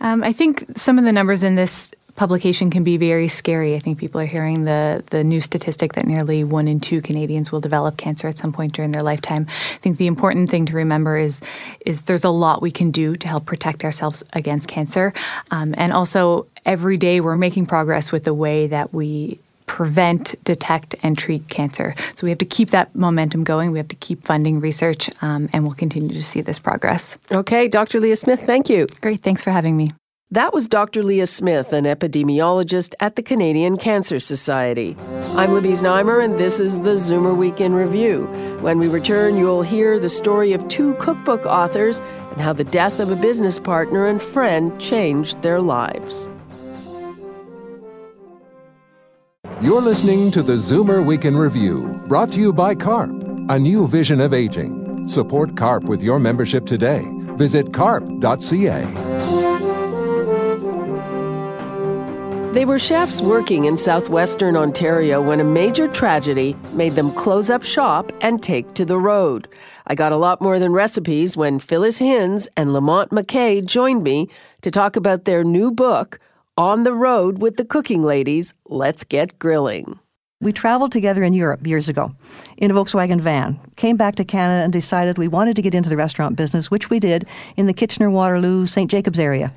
Um, 0.01 0.23
I 0.23 0.33
think 0.33 0.65
some 0.77 0.99
of 0.99 1.05
the 1.05 1.13
numbers 1.13 1.43
in 1.43 1.55
this 1.55 1.93
publication 2.19 2.69
can 2.69 2.83
be 2.83 2.97
very 2.97 3.29
scary. 3.29 3.77
I 3.77 3.79
think 3.79 3.97
people 3.97 4.21
are 4.21 4.27
hearing 4.27 4.65
the 4.65 5.05
the 5.11 5.23
new 5.23 5.41
statistic 5.41 5.93
that 5.93 6.05
nearly 6.05 6.43
one 6.43 6.67
in 6.67 6.81
two 6.81 7.01
Canadians 7.01 7.53
will 7.53 7.61
develop 7.61 7.97
cancer 7.97 8.27
at 8.27 8.37
some 8.37 8.53
point 8.53 8.73
during 8.73 8.91
their 8.91 9.05
lifetime. 9.05 9.47
I 9.75 9.79
think 9.79 9.99
the 9.99 10.09
important 10.09 10.51
thing 10.51 10.67
to 10.67 10.75
remember 10.75 11.17
is 11.17 11.41
is 11.87 12.03
there's 12.03 12.25
a 12.25 12.31
lot 12.31 12.61
we 12.61 12.73
can 12.73 12.91
do 12.91 13.15
to 13.17 13.29
help 13.29 13.47
protect 13.47 13.85
ourselves 13.85 14.25
against 14.33 14.67
cancer, 14.69 15.15
um, 15.53 15.75
and 15.79 15.93
also 15.93 16.47
every 16.67 16.97
day 16.97 17.21
we're 17.21 17.37
making 17.37 17.67
progress 17.67 18.11
with 18.11 18.25
the 18.25 18.35
way 18.35 18.67
that 18.67 18.93
we 18.93 19.39
prevent, 19.69 20.35
detect, 20.43 20.97
and 21.05 21.17
treat 21.17 21.49
cancer. 21.49 21.95
So 22.17 22.25
we 22.25 22.31
have 22.31 22.39
to 22.39 22.45
keep 22.45 22.71
that 22.71 22.93
momentum 22.97 23.45
going. 23.45 23.71
We 23.71 23.79
have 23.79 23.89
to 23.89 23.97
keep 23.97 24.25
funding 24.25 24.59
research, 24.59 25.09
um, 25.23 25.49
and 25.53 25.63
we'll 25.63 25.75
continue 25.75 26.13
to 26.13 26.23
see 26.23 26.41
this 26.41 26.59
progress. 26.59 27.17
Okay, 27.31 27.69
Dr. 27.69 28.01
Leah 28.01 28.17
Smith, 28.17 28.41
thank 28.41 28.69
you. 28.69 28.87
Great. 29.01 29.21
Thanks 29.21 29.45
for 29.45 29.51
having 29.51 29.77
me. 29.77 29.91
That 30.31 30.53
was 30.53 30.69
Dr. 30.69 31.03
Leah 31.03 31.27
Smith, 31.27 31.73
an 31.73 31.85
epidemiologist 31.85 32.95
at 33.01 33.17
the 33.17 33.23
Canadian 33.23 33.79
Cancer 33.79 34.19
Society. 34.19 34.95
I'm 35.37 35.55
Libby 35.55 35.71
Znaimer, 35.71 36.23
and 36.23 36.39
this 36.39 36.61
is 36.61 36.83
the 36.83 36.97
Zoomer 36.97 37.35
Week 37.35 37.63
in 37.63 37.73
Review. 37.73 38.27
When 38.61 38.79
we 38.79 38.89
return, 38.89 39.39
you'll 39.39 39.63
hear 39.63 39.99
the 39.99 40.11
story 40.11 40.53
of 40.53 40.69
two 40.69 40.93
cookbook 40.97 41.47
authors 41.47 42.01
and 42.33 42.43
how 42.43 42.53
the 42.53 42.65
death 42.65 43.01
of 43.01 43.11
a 43.11 43.17
business 43.17 43.59
partner 43.59 44.07
and 44.07 44.21
friend 44.21 44.79
changed 44.79 45.41
their 45.41 45.63
lives. 45.63 46.29
You're 49.61 49.83
listening 49.83 50.31
to 50.31 50.43
the 50.45 50.53
Zoomer 50.53 51.05
Week 51.05 51.25
in 51.25 51.37
Review, 51.37 52.01
brought 52.07 52.31
to 52.31 52.39
you 52.39 52.53
by 52.53 52.77
CARP, 52.77 53.11
a 53.51 53.59
new 53.59 53.89
vision 53.89 54.21
of 54.21 54.33
aging. 54.33 55.09
Support 55.09 55.57
CARP 55.57 55.83
with 55.83 56.01
your 56.01 56.21
membership 56.21 56.65
today. 56.65 57.03
Visit 57.37 57.73
carp.ca. 57.73 58.85
They 62.53 62.65
were 62.65 62.79
chefs 62.79 63.21
working 63.21 63.65
in 63.65 63.77
southwestern 63.77 64.57
Ontario 64.57 65.21
when 65.21 65.41
a 65.41 65.45
major 65.45 65.89
tragedy 65.89 66.57
made 66.73 66.95
them 66.95 67.11
close 67.11 67.51
up 67.51 67.65
shop 67.65 68.13
and 68.21 68.41
take 68.41 68.75
to 68.75 68.85
the 68.85 68.99
road. 68.99 69.49
I 69.89 69.97
got 69.97 70.13
a 70.13 70.17
lot 70.17 70.41
more 70.41 70.61
than 70.61 70.71
recipes 70.71 71.37
when 71.37 71.59
Phyllis 71.59 71.99
Hinz 71.99 72.49
and 72.57 72.73
Lamont 72.73 73.11
McKay 73.11 73.67
joined 73.67 74.05
me 74.05 74.29
to 74.63 74.71
talk 74.71 74.95
about 74.95 75.25
their 75.25 75.43
new 75.43 75.73
book, 75.73 76.21
On 76.59 76.83
the 76.83 76.93
Road 76.93 77.39
with 77.39 77.57
the 77.57 77.65
Cooking 77.65 78.03
Ladies 78.03 78.53
Let's 78.67 79.05
Get 79.05 79.39
Grilling. 79.39 80.01
We 80.41 80.53
traveled 80.53 80.91
together 80.91 81.23
in 81.23 81.33
Europe 81.33 81.65
years 81.65 81.89
ago 81.89 82.17
in 82.57 82.73
a 82.73 82.75
Volkswagen 82.75 83.21
van, 83.21 83.61
came 83.77 83.97
back 83.97 84.17
to 84.17 84.25
Canada 84.25 84.65
and 84.65 84.73
decided 84.73 85.19
we 85.19 85.29
wanted 85.29 85.55
to 85.55 85.63
get 85.63 85.73
into 85.73 85.89
the 85.89 85.97
restaurant 85.97 86.35
business, 86.35 86.69
which 86.69 86.91
we 86.91 86.99
did 86.99 87.29
in 87.57 87.67
the 87.69 87.73
Kitchener, 87.73 88.11
Waterloo, 88.11 88.67
St. 88.67 88.91
Jacobs 88.91 89.21
area. 89.21 89.55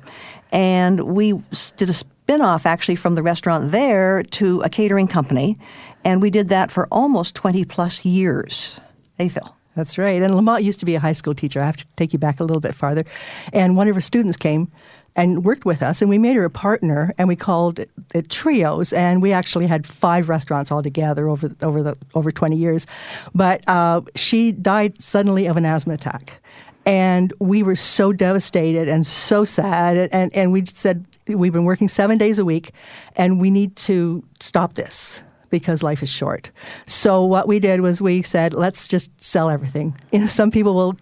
And 0.52 1.00
we 1.00 1.32
did 1.76 1.90
a 1.90 1.92
spin 1.92 2.40
off 2.40 2.66
actually 2.66 2.94
from 2.94 3.16
the 3.16 3.22
restaurant 3.24 3.72
there 3.72 4.22
to 4.22 4.60
a 4.60 4.68
catering 4.68 5.08
company. 5.08 5.58
And 6.04 6.22
we 6.22 6.30
did 6.30 6.50
that 6.50 6.70
for 6.70 6.86
almost 6.92 7.34
20 7.34 7.64
plus 7.64 8.04
years. 8.04 8.78
Hey, 9.18 9.28
Phil. 9.28 9.56
That's 9.74 9.98
right. 9.98 10.22
And 10.22 10.36
Lamont 10.36 10.62
used 10.62 10.80
to 10.80 10.86
be 10.86 10.94
a 10.94 11.00
high 11.00 11.12
school 11.12 11.34
teacher. 11.34 11.60
I 11.60 11.66
have 11.66 11.78
to 11.78 11.86
take 11.96 12.12
you 12.12 12.18
back 12.18 12.40
a 12.40 12.44
little 12.44 12.60
bit 12.60 12.74
farther. 12.74 13.04
And 13.52 13.76
one 13.76 13.88
of 13.88 13.94
her 13.94 14.00
students 14.00 14.36
came 14.36 14.70
and 15.14 15.44
worked 15.44 15.64
with 15.64 15.82
us, 15.82 16.00
and 16.00 16.08
we 16.08 16.18
made 16.18 16.36
her 16.36 16.44
a 16.44 16.50
partner, 16.50 17.14
and 17.18 17.28
we 17.28 17.36
called 17.36 17.78
it, 17.78 17.90
it 18.14 18.30
Trios, 18.30 18.92
and 18.92 19.20
we 19.20 19.32
actually 19.32 19.66
had 19.66 19.86
five 19.86 20.28
restaurants 20.28 20.72
all 20.72 20.82
together 20.82 21.28
over 21.28 21.50
over 21.62 21.82
the 21.82 21.96
over 22.14 22.32
twenty 22.32 22.56
years. 22.56 22.86
But 23.34 23.66
uh, 23.68 24.02
she 24.16 24.52
died 24.52 25.00
suddenly 25.02 25.46
of 25.46 25.56
an 25.56 25.64
asthma 25.64 25.94
attack, 25.94 26.40
and 26.86 27.32
we 27.38 27.62
were 27.62 27.76
so 27.76 28.12
devastated 28.12 28.88
and 28.88 29.06
so 29.06 29.44
sad, 29.44 30.08
and 30.12 30.34
and, 30.34 30.52
we 30.52 30.64
said 30.66 31.04
we've 31.26 31.52
been 31.52 31.64
working 31.64 31.88
seven 31.88 32.18
days 32.18 32.38
a 32.38 32.44
week, 32.44 32.72
and 33.16 33.40
we 33.40 33.50
need 33.50 33.76
to 33.76 34.24
stop 34.40 34.74
this 34.74 35.22
because 35.50 35.82
life 35.82 36.02
is 36.02 36.08
short. 36.08 36.50
So 36.86 37.24
what 37.24 37.46
we 37.46 37.60
did 37.60 37.82
was 37.82 38.00
we 38.00 38.22
said, 38.22 38.54
let's 38.54 38.88
just 38.88 39.10
sell 39.22 39.50
everything. 39.50 39.96
You 40.12 40.20
know, 40.20 40.26
some 40.26 40.50
people 40.50 40.74
will, 40.74 40.96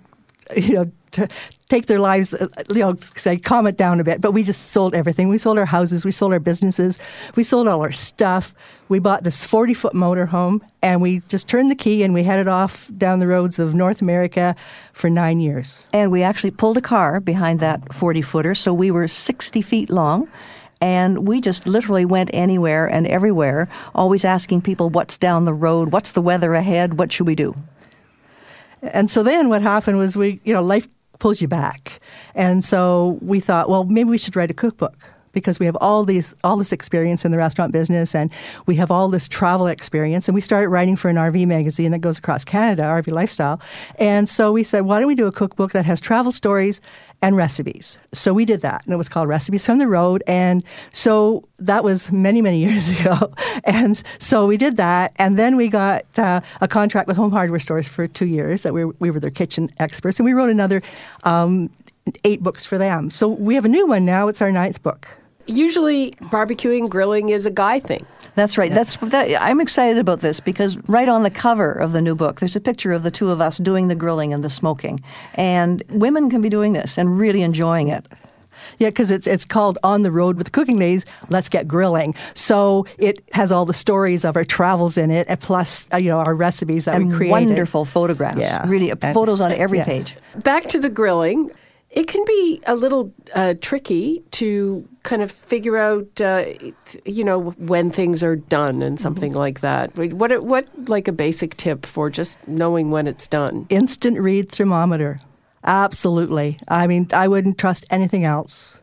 you 0.57 0.75
know, 0.75 1.29
take 1.71 1.87
their 1.87 2.00
lives, 2.00 2.35
uh, 2.35 2.49
you 2.69 2.81
know, 2.81 2.97
say 2.97 3.39
calm 3.39 3.67
it 3.67 3.77
down 3.77 4.00
a 4.00 4.05
bit. 4.05 4.21
But 4.21 4.33
we 4.33 4.43
just 4.43 4.73
sold 4.73 4.95
everything. 4.95 5.29
We 5.29 5.39
sold 5.39 5.59
our 5.59 5.67
houses, 5.67 6.05
we 6.05 6.11
sold 6.11 6.33
our 6.33 6.41
businesses, 6.41 6.99
we 7.37 7.43
sold 7.43 7.69
all 7.69 7.81
our 7.81 7.93
stuff. 7.93 8.53
We 8.89 8.99
bought 8.99 9.23
this 9.23 9.47
forty-foot 9.47 9.95
motorhome, 9.95 10.61
and 10.83 11.00
we 11.00 11.21
just 11.29 11.49
turned 11.49 11.71
the 11.71 11.77
key 11.77 12.03
and 12.03 12.12
we 12.12 12.25
headed 12.25 12.49
off 12.49 12.91
down 12.99 13.21
the 13.21 13.29
roads 13.29 13.59
of 13.61 13.73
North 13.73 14.03
America 14.03 14.57
for 14.93 15.09
nine 15.09 15.39
years. 15.39 15.81
And 15.93 16.11
we 16.11 16.25
actually 16.25 16.50
pulled 16.50 16.77
a 16.77 16.83
car 16.83 17.21
behind 17.21 17.61
that 17.61 17.95
40 17.95 18.21
footer, 18.23 18.55
so 18.55 18.75
we 18.75 18.91
were 18.91 19.07
60 19.07 19.62
feet 19.62 19.91
long. 19.91 20.29
And 20.83 21.29
we 21.29 21.43
just 21.43 21.67
literally 21.67 22.07
went 22.07 22.31
anywhere 22.33 22.87
and 22.87 23.07
everywhere, 23.07 23.69
always 23.95 24.25
asking 24.25 24.62
people 24.62 24.89
what's 24.89 25.19
down 25.19 25.45
the 25.45 25.53
road, 25.53 25.93
what's 25.93 26.12
the 26.12 26.23
weather 26.23 26.55
ahead, 26.55 26.99
what 26.99 27.12
should 27.12 27.27
we 27.27 27.35
do? 27.35 27.55
And 28.83 29.11
so 29.11 29.23
then 29.23 29.50
what 29.50 29.61
happened 29.61 29.99
was 29.99 30.17
we, 30.17 30.41
you 30.43 30.55
know, 30.55 30.62
life 30.62 30.89
pulls 31.21 31.41
you 31.41 31.49
back. 31.49 32.00
And 32.35 32.65
so 32.65 33.19
we 33.23 33.39
thought, 33.39 33.69
well, 33.69 33.85
maybe 33.85 34.11
we 34.11 34.19
should 34.19 34.35
write 34.35 34.50
a 34.50 34.55
cookbook 34.55 34.97
because 35.33 35.61
we 35.61 35.67
have 35.67 35.77
all 35.81 36.05
these 36.05 36.35
all 36.43 36.57
this 36.57 36.73
experience 36.73 37.25
in 37.25 37.31
the 37.31 37.39
restaurant 37.39 37.73
business 37.73 38.15
and 38.15 38.31
we 38.67 38.77
have 38.77 38.91
all 38.91 39.09
this 39.09 39.29
travel 39.29 39.67
experience 39.67 40.29
and 40.29 40.35
we 40.35 40.41
started 40.41 40.69
writing 40.69 40.97
for 40.97 41.09
an 41.09 41.17
RV 41.17 41.47
magazine 41.47 41.93
that 41.93 42.00
goes 42.00 42.19
across 42.19 42.45
Canada, 42.45 42.83
RV 42.83 43.12
Lifestyle. 43.12 43.61
And 43.99 44.29
so 44.29 44.53
we 44.53 44.65
said, 44.65 44.81
why 44.81 44.99
don't 44.99 45.09
we 45.09 45.15
do 45.15 45.27
a 45.27 45.33
cookbook 45.33 45.73
that 45.73 45.85
has 45.85 46.00
travel 46.00 46.33
stories 46.33 46.81
and 47.23 47.37
recipes? 47.37 47.99
So 48.12 48.33
we 48.33 48.45
did 48.45 48.62
that 48.62 48.85
and 48.85 48.95
it 48.95 48.97
was 48.97 49.09
called 49.09 49.29
Recipes 49.29 49.67
from 49.67 49.79
the 49.79 49.87
Road 49.87 50.23
and 50.27 50.65
so 50.93 51.45
that 51.59 51.85
was 51.85 52.11
many 52.11 52.43
many 52.43 52.59
years 52.65 52.89
ago. 52.89 53.33
And 53.65 54.03
so 54.19 54.47
we 54.47 54.57
did 54.57 54.77
that 54.77 55.12
and 55.17 55.39
then 55.39 55.57
we 55.57 55.69
got 55.69 56.05
uh, 56.19 56.41
a 56.61 56.69
contract 56.69 57.09
with 57.09 57.17
Home 57.17 57.33
Hardware 57.33 57.61
Stores 57.61 57.87
for 57.87 58.07
2 58.07 58.27
years 58.27 58.62
that 58.62 58.75
we 58.75 58.85
were, 58.85 58.95
we 58.99 59.11
were 59.11 59.21
their 59.21 59.31
kitchen 59.31 59.71
experts 59.79 60.19
and 60.19 60.25
we 60.25 60.33
wrote 60.33 60.50
another 60.50 60.83
um, 61.25 61.71
eight 62.25 62.43
books 62.43 62.65
for 62.65 62.79
them. 62.79 63.11
So 63.11 63.29
we 63.29 63.55
have 63.55 63.65
a 63.65 63.69
new 63.69 63.87
one 63.87 64.05
now. 64.05 64.29
It's 64.29 64.43
our 64.43 64.53
ninth 64.53 64.83
book. 64.83 65.09
Usually, 65.47 66.12
barbecuing, 66.31 66.89
grilling 66.89 67.31
is 67.31 67.47
a 67.47 67.50
guy 67.50 67.81
thing. 67.81 68.07
That's 68.40 68.56
right. 68.56 68.73
That's 68.73 68.97
that, 68.97 69.42
I'm 69.42 69.61
excited 69.61 69.99
about 69.99 70.20
this 70.20 70.40
because 70.40 70.78
right 70.88 71.11
on 71.11 71.25
the 71.25 71.30
cover 71.30 71.70
of 71.73 71.92
the 71.92 72.00
new 72.00 72.14
book, 72.14 72.40
there's 72.40 72.56
a 72.56 72.61
picture 72.61 72.90
of 72.90 73.02
the 73.02 73.11
two 73.11 73.28
of 73.30 73.38
us 73.42 73.59
doing 73.59 73.88
the 73.88 73.94
grilling 73.94 74.32
and 74.32 74.42
the 74.42 74.49
smoking, 74.49 75.02
and 75.35 75.82
women 75.90 76.30
can 76.30 76.40
be 76.40 76.49
doing 76.49 76.73
this 76.73 76.97
and 76.97 77.18
really 77.18 77.42
enjoying 77.42 77.88
it. 77.88 78.06
Yeah, 78.78 78.88
because 78.88 79.11
it's 79.11 79.26
it's 79.26 79.44
called 79.44 79.78
On 79.82 80.00
the 80.00 80.11
Road 80.11 80.37
with 80.38 80.47
the 80.47 80.50
Cooking 80.50 80.78
Ladies. 80.78 81.04
Let's 81.28 81.50
get 81.50 81.68
grilling. 81.68 82.14
So 82.32 82.87
it 82.97 83.23
has 83.32 83.52
all 83.52 83.66
the 83.66 83.75
stories 83.75 84.25
of 84.25 84.37
our 84.37 84.44
travels 84.44 84.97
in 84.97 85.11
it, 85.11 85.26
and 85.28 85.38
plus 85.38 85.87
uh, 85.92 85.99
you 85.99 86.09
know 86.09 86.18
our 86.20 86.35
recipes 86.35 86.87
that 86.87 86.94
and 86.97 87.11
we 87.11 87.16
created. 87.16 87.32
wonderful 87.32 87.85
photographs. 87.85 88.40
Yeah. 88.40 88.66
really 88.66 88.88
And- 88.90 89.00
photos 89.14 89.42
on 89.42 89.52
every 89.52 89.78
yeah. 89.78 89.85
page. 89.85 90.16
Back 90.42 90.62
to 90.68 90.78
the 90.80 90.88
grilling. 90.88 91.50
It 91.90 92.06
can 92.06 92.25
be 92.25 92.62
a 92.66 92.75
little 92.76 93.12
uh, 93.35 93.54
tricky 93.61 94.23
to 94.32 94.88
kind 95.02 95.23
of 95.23 95.33
figure 95.33 95.76
out, 95.76 96.21
uh, 96.21 96.45
you 97.04 97.25
know, 97.25 97.50
when 97.52 97.90
things 97.90 98.23
are 98.23 98.37
done 98.37 98.83
and 98.83 99.00
something 99.00 99.33
like 99.33 99.61
that. 99.61 99.97
What, 99.97 100.42
what, 100.42 100.69
like 100.88 101.09
a 101.09 101.12
basic 101.12 101.57
tip 101.57 101.87
for 101.87 102.11
just 102.11 102.47
knowing 102.47 102.90
when 102.90 103.07
it's 103.07 103.26
done? 103.26 103.66
Instant 103.71 104.19
read 104.19 104.50
thermometer. 104.52 105.21
Absolutely. 105.64 106.59
I 106.69 106.87
mean, 106.87 107.09
I 107.12 107.28
wouldn't 107.28 107.59
trust 107.59 107.87
anything 107.90 108.25
else 108.25 108.80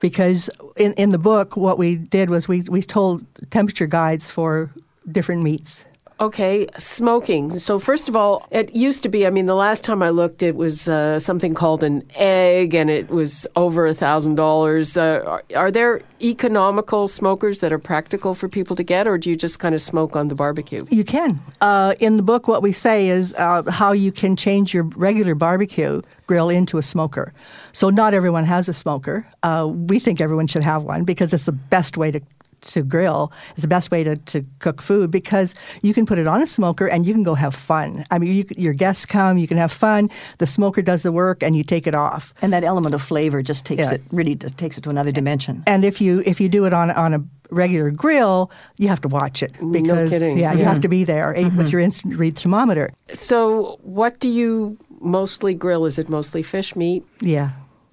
because 0.00 0.50
in, 0.76 0.92
in 0.94 1.10
the 1.10 1.18
book, 1.18 1.56
what 1.56 1.78
we 1.78 1.96
did 1.96 2.30
was 2.30 2.48
we, 2.48 2.62
we 2.62 2.82
told 2.82 3.24
temperature 3.50 3.86
guides 3.86 4.30
for 4.30 4.72
different 5.10 5.42
meats. 5.42 5.84
Okay, 6.20 6.66
smoking. 6.76 7.58
So, 7.58 7.78
first 7.78 8.06
of 8.06 8.14
all, 8.14 8.46
it 8.50 8.76
used 8.76 9.02
to 9.04 9.08
be, 9.08 9.26
I 9.26 9.30
mean, 9.30 9.46
the 9.46 9.54
last 9.54 9.84
time 9.84 10.02
I 10.02 10.10
looked, 10.10 10.42
it 10.42 10.54
was 10.54 10.86
uh, 10.86 11.18
something 11.18 11.54
called 11.54 11.82
an 11.82 12.04
egg 12.14 12.74
and 12.74 12.90
it 12.90 13.08
was 13.08 13.46
over 13.56 13.86
a 13.86 13.94
$1,000. 13.94 14.96
Uh, 14.98 15.26
are, 15.26 15.42
are 15.56 15.70
there 15.70 16.02
economical 16.20 17.08
smokers 17.08 17.60
that 17.60 17.72
are 17.72 17.78
practical 17.78 18.34
for 18.34 18.50
people 18.50 18.76
to 18.76 18.82
get, 18.82 19.08
or 19.08 19.16
do 19.16 19.30
you 19.30 19.36
just 19.36 19.60
kind 19.60 19.74
of 19.74 19.80
smoke 19.80 20.14
on 20.14 20.28
the 20.28 20.34
barbecue? 20.34 20.84
You 20.90 21.04
can. 21.04 21.40
Uh, 21.62 21.94
in 22.00 22.18
the 22.18 22.22
book, 22.22 22.46
what 22.46 22.60
we 22.62 22.72
say 22.72 23.08
is 23.08 23.32
uh, 23.38 23.62
how 23.70 23.92
you 23.92 24.12
can 24.12 24.36
change 24.36 24.74
your 24.74 24.84
regular 24.84 25.34
barbecue 25.34 26.02
grill 26.26 26.50
into 26.50 26.76
a 26.76 26.82
smoker. 26.82 27.32
So, 27.72 27.88
not 27.88 28.12
everyone 28.12 28.44
has 28.44 28.68
a 28.68 28.74
smoker. 28.74 29.26
Uh, 29.42 29.70
we 29.72 29.98
think 29.98 30.20
everyone 30.20 30.48
should 30.48 30.64
have 30.64 30.82
one 30.82 31.04
because 31.04 31.32
it's 31.32 31.44
the 31.44 31.52
best 31.52 31.96
way 31.96 32.10
to 32.10 32.20
to 32.62 32.82
grill 32.82 33.32
is 33.56 33.62
the 33.62 33.68
best 33.68 33.90
way 33.90 34.04
to, 34.04 34.16
to 34.16 34.44
cook 34.58 34.82
food 34.82 35.10
because 35.10 35.54
you 35.82 35.94
can 35.94 36.06
put 36.06 36.18
it 36.18 36.26
on 36.26 36.42
a 36.42 36.46
smoker 36.46 36.86
and 36.86 37.06
you 37.06 37.12
can 37.12 37.22
go 37.22 37.34
have 37.34 37.54
fun. 37.54 38.04
I 38.10 38.18
mean, 38.18 38.32
you, 38.32 38.44
your 38.56 38.72
guests 38.72 39.06
come, 39.06 39.38
you 39.38 39.48
can 39.48 39.58
have 39.58 39.72
fun. 39.72 40.10
The 40.38 40.46
smoker 40.46 40.82
does 40.82 41.02
the 41.02 41.12
work, 41.12 41.42
and 41.42 41.56
you 41.56 41.64
take 41.64 41.86
it 41.86 41.94
off. 41.94 42.32
And 42.42 42.52
that 42.52 42.64
element 42.64 42.94
of 42.94 43.02
flavor 43.02 43.42
just 43.42 43.64
takes 43.66 43.82
Yeah. 43.82 43.92
it 43.92 44.02
really 44.10 44.34
just 44.34 44.56
takes 44.58 44.76
it 44.78 44.82
to 44.84 44.90
another 44.90 45.12
dimension. 45.12 45.62
And 45.66 45.84
if 45.84 46.00
you 46.00 46.22
if 46.26 46.40
you 46.40 46.48
do 46.48 46.64
it 46.66 46.74
on 46.74 46.90
on 46.90 47.14
a 47.14 47.22
regular 47.50 47.90
grill, 47.90 48.50
you 48.78 48.88
have 48.88 49.00
to 49.00 49.08
watch 49.08 49.42
it 49.42 49.52
because 49.72 50.10
kidding. 50.10 50.38
yeah, 50.38 50.52
you 50.52 50.64
have 50.64 50.80
to 50.80 50.88
be 50.88 51.04
there 51.04 51.34
eh, 51.36 51.48
with 51.56 51.70
your 51.70 51.80
instant 51.80 52.16
read 52.16 52.36
thermometer. 52.38 52.92
So, 53.12 53.78
what 53.82 54.20
do 54.20 54.28
you 54.28 54.78
mostly 55.00 55.54
grill? 55.54 55.84
Is 55.86 55.98
it 55.98 56.08
mostly 56.08 56.42
fish, 56.42 56.76
meat? 56.76 57.04
Yeah, 57.20 57.50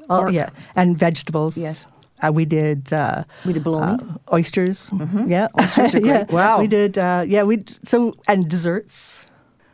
oh, 0.09 0.29
yeah, 0.29 0.49
and 0.75 0.97
vegetables. 0.97 1.57
Yes. 1.57 1.85
Uh, 2.23 2.31
we 2.31 2.45
did 2.45 2.91
uh, 2.93 3.23
We 3.45 3.53
did 3.53 3.63
bologna. 3.63 4.03
uh, 4.03 4.33
oysters. 4.35 4.89
Yeah, 5.27 5.47
Oysters 5.59 5.95
are 5.95 5.99
yeah. 6.05 6.25
Wow. 6.29 6.59
We 6.59 6.67
did. 6.67 6.97
Uh, 6.97 7.23
yeah, 7.27 7.43
we 7.43 7.63
so 7.83 8.13
and 8.27 8.49
desserts. 8.49 9.25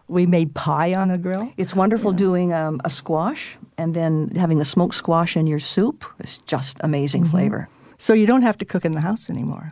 We 0.10 0.26
made 0.26 0.54
pie 0.54 0.94
on 0.94 1.10
a 1.12 1.18
grill. 1.18 1.52
It's 1.58 1.74
wonderful 1.76 2.12
doing 2.12 2.54
um, 2.54 2.82
a 2.84 2.90
squash 2.90 3.58
and 3.78 3.96
then 3.96 4.30
having 4.36 4.58
the 4.60 4.66
smoked 4.66 4.96
squash 4.96 5.36
in 5.38 5.48
your 5.48 5.60
soup. 5.60 6.04
It's 6.20 6.38
just 6.40 6.78
amazing 6.82 7.26
flavor. 7.26 7.68
So 7.98 8.14
you 8.14 8.28
don't 8.28 8.42
have 8.44 8.58
to 8.58 8.66
cook 8.66 8.84
in 8.86 8.92
the 8.92 9.00
house 9.02 9.30
anymore. 9.30 9.72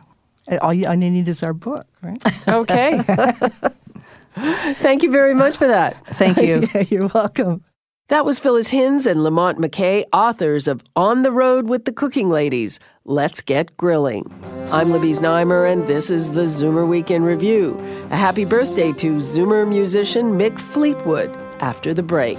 Uh, 0.50 0.56
All 0.62 0.72
you, 0.74 0.86
all 0.88 0.94
you 0.94 1.10
need 1.10 1.28
is 1.28 1.42
our 1.42 1.52
book, 1.52 1.86
right? 2.02 2.20
Okay. 2.48 3.02
Thank 4.80 5.02
you 5.02 5.10
very 5.10 5.34
much 5.34 5.56
for 5.58 5.68
that. 5.68 5.96
Thank 6.16 6.38
you. 6.38 6.66
yeah, 6.74 6.84
you're 6.90 7.08
welcome. 7.14 7.62
That 8.08 8.26
was 8.26 8.38
Phyllis 8.38 8.68
Hinz 8.68 9.06
and 9.06 9.22
Lamont 9.22 9.58
McKay, 9.58 10.04
authors 10.12 10.68
of 10.68 10.82
On 10.96 11.22
the 11.22 11.32
Road 11.32 11.68
with 11.68 11.84
the 11.84 11.92
Cooking 11.92 12.28
Ladies. 12.28 12.78
Let's 13.04 13.40
get 13.40 13.76
grilling. 13.76 14.30
I'm 14.70 14.90
Libby 14.90 15.10
Znaimer, 15.10 15.70
and 15.70 15.86
this 15.86 16.10
is 16.10 16.32
the 16.32 16.42
Zoomer 16.42 16.86
Week 16.86 17.10
in 17.10 17.22
Review. 17.22 17.78
A 18.10 18.16
happy 18.16 18.44
birthday 18.44 18.92
to 18.92 19.16
Zoomer 19.16 19.66
musician 19.66 20.32
Mick 20.32 20.58
Fleetwood 20.58 21.30
after 21.60 21.94
the 21.94 22.02
break. 22.02 22.38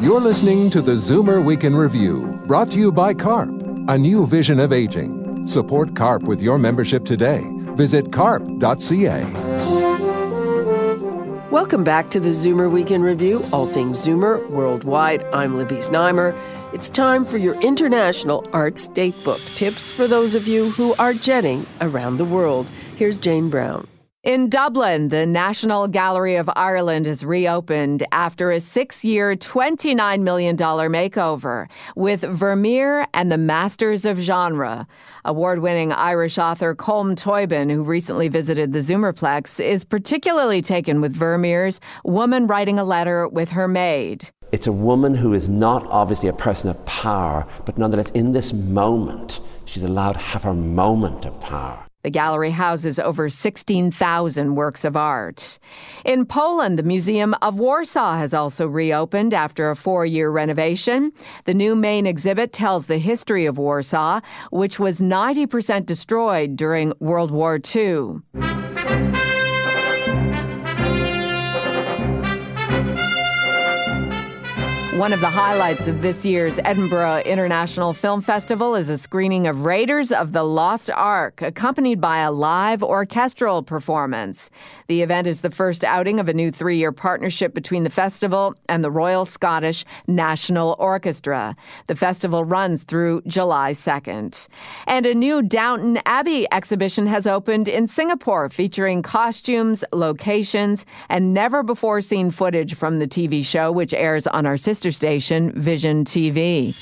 You're 0.00 0.20
listening 0.20 0.70
to 0.70 0.82
the 0.82 0.92
Zoomer 0.92 1.42
Week 1.42 1.64
in 1.64 1.74
Review, 1.74 2.40
brought 2.46 2.70
to 2.72 2.78
you 2.78 2.90
by 2.90 3.14
CARP, 3.14 3.48
a 3.88 3.96
new 3.96 4.26
vision 4.26 4.58
of 4.58 4.72
aging. 4.72 5.46
Support 5.46 5.94
CARP 5.94 6.24
with 6.24 6.42
your 6.42 6.58
membership 6.58 7.04
today. 7.04 7.42
Visit 7.76 8.10
carp.ca. 8.12 9.49
Welcome 11.50 11.82
back 11.82 12.10
to 12.10 12.20
the 12.20 12.28
Zoomer 12.28 12.70
Week 12.70 12.92
in 12.92 13.02
Review, 13.02 13.44
all 13.52 13.66
things 13.66 14.06
Zoomer 14.06 14.48
worldwide. 14.50 15.24
I'm 15.32 15.56
Libby 15.56 15.78
Znaimer. 15.78 16.32
It's 16.72 16.88
time 16.88 17.24
for 17.24 17.38
your 17.38 17.60
international 17.60 18.48
arts 18.52 18.86
datebook 18.86 19.44
tips 19.56 19.90
for 19.90 20.06
those 20.06 20.36
of 20.36 20.46
you 20.46 20.70
who 20.70 20.94
are 20.94 21.12
jetting 21.12 21.66
around 21.80 22.18
the 22.18 22.24
world. 22.24 22.70
Here's 22.94 23.18
Jane 23.18 23.50
Brown. 23.50 23.88
In 24.22 24.50
Dublin, 24.50 25.08
the 25.08 25.24
National 25.24 25.88
Gallery 25.88 26.36
of 26.36 26.50
Ireland 26.54 27.06
has 27.06 27.24
reopened 27.24 28.06
after 28.12 28.50
a 28.50 28.60
six 28.60 29.02
year, 29.02 29.34
$29 29.34 30.20
million 30.20 30.58
makeover 30.58 31.68
with 31.96 32.20
Vermeer 32.20 33.06
and 33.14 33.32
the 33.32 33.38
Masters 33.38 34.04
of 34.04 34.18
Genre. 34.18 34.86
Award 35.24 35.60
winning 35.60 35.90
Irish 35.92 36.36
author 36.36 36.74
Colm 36.74 37.14
Tóibín, 37.16 37.70
who 37.70 37.82
recently 37.82 38.28
visited 38.28 38.74
the 38.74 38.80
Zoomerplex, 38.80 39.58
is 39.58 39.84
particularly 39.84 40.60
taken 40.60 41.00
with 41.00 41.16
Vermeer's 41.16 41.80
Woman 42.04 42.46
Writing 42.46 42.78
a 42.78 42.84
Letter 42.84 43.26
with 43.26 43.48
Her 43.48 43.68
Maid. 43.68 44.28
It's 44.52 44.66
a 44.66 44.72
woman 44.72 45.14
who 45.14 45.32
is 45.32 45.48
not 45.48 45.86
obviously 45.86 46.28
a 46.28 46.34
person 46.34 46.68
of 46.68 46.76
power, 46.84 47.46
but 47.64 47.78
nonetheless, 47.78 48.10
in 48.14 48.32
this 48.32 48.52
moment, 48.52 49.32
she's 49.64 49.82
allowed 49.82 50.12
to 50.12 50.18
have 50.18 50.42
her 50.42 50.52
moment 50.52 51.24
of 51.24 51.40
power. 51.40 51.86
The 52.02 52.10
gallery 52.10 52.50
houses 52.50 52.98
over 52.98 53.28
16,000 53.28 54.54
works 54.54 54.84
of 54.84 54.96
art. 54.96 55.58
In 56.04 56.24
Poland, 56.24 56.78
the 56.78 56.82
Museum 56.82 57.34
of 57.42 57.58
Warsaw 57.58 58.16
has 58.16 58.32
also 58.32 58.66
reopened 58.66 59.34
after 59.34 59.70
a 59.70 59.76
four 59.76 60.06
year 60.06 60.30
renovation. 60.30 61.12
The 61.44 61.54
new 61.54 61.76
main 61.76 62.06
exhibit 62.06 62.52
tells 62.52 62.86
the 62.86 62.98
history 62.98 63.44
of 63.44 63.58
Warsaw, 63.58 64.20
which 64.50 64.78
was 64.78 65.00
90% 65.00 65.84
destroyed 65.84 66.56
during 66.56 66.94
World 67.00 67.30
War 67.30 67.58
II. 67.74 68.79
One 75.00 75.14
of 75.14 75.20
the 75.20 75.30
highlights 75.30 75.88
of 75.88 76.02
this 76.02 76.26
year's 76.26 76.58
Edinburgh 76.58 77.20
International 77.20 77.94
Film 77.94 78.20
Festival 78.20 78.74
is 78.74 78.90
a 78.90 78.98
screening 78.98 79.46
of 79.46 79.64
Raiders 79.64 80.12
of 80.12 80.32
the 80.34 80.42
Lost 80.42 80.90
Ark, 80.90 81.40
accompanied 81.40 82.02
by 82.02 82.18
a 82.18 82.30
live 82.30 82.82
orchestral 82.82 83.62
performance. 83.62 84.50
The 84.88 85.00
event 85.00 85.26
is 85.26 85.40
the 85.40 85.50
first 85.50 85.84
outing 85.84 86.20
of 86.20 86.28
a 86.28 86.34
new 86.34 86.50
three 86.50 86.76
year 86.76 86.92
partnership 86.92 87.54
between 87.54 87.82
the 87.82 87.88
festival 87.88 88.54
and 88.68 88.84
the 88.84 88.90
Royal 88.90 89.24
Scottish 89.24 89.86
National 90.06 90.76
Orchestra. 90.78 91.56
The 91.86 91.96
festival 91.96 92.44
runs 92.44 92.82
through 92.82 93.22
July 93.26 93.72
2nd. 93.72 94.48
And 94.86 95.06
a 95.06 95.14
new 95.14 95.40
Downton 95.40 95.98
Abbey 96.04 96.46
exhibition 96.52 97.06
has 97.06 97.26
opened 97.26 97.68
in 97.68 97.86
Singapore, 97.86 98.50
featuring 98.50 99.00
costumes, 99.00 99.82
locations, 99.94 100.84
and 101.08 101.32
never 101.32 101.62
before 101.62 102.02
seen 102.02 102.30
footage 102.30 102.74
from 102.74 102.98
the 102.98 103.08
TV 103.08 103.42
show, 103.42 103.72
which 103.72 103.94
airs 103.94 104.26
on 104.26 104.44
our 104.44 104.58
sister 104.58 104.89
station, 104.92 105.52
Vision 105.52 106.04
TV. 106.04 106.74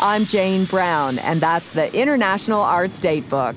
I'm 0.00 0.26
Jane 0.26 0.64
Brown, 0.64 1.18
and 1.18 1.40
that's 1.40 1.70
the 1.70 1.92
International 1.94 2.60
Arts 2.60 3.00
Datebook. 3.00 3.56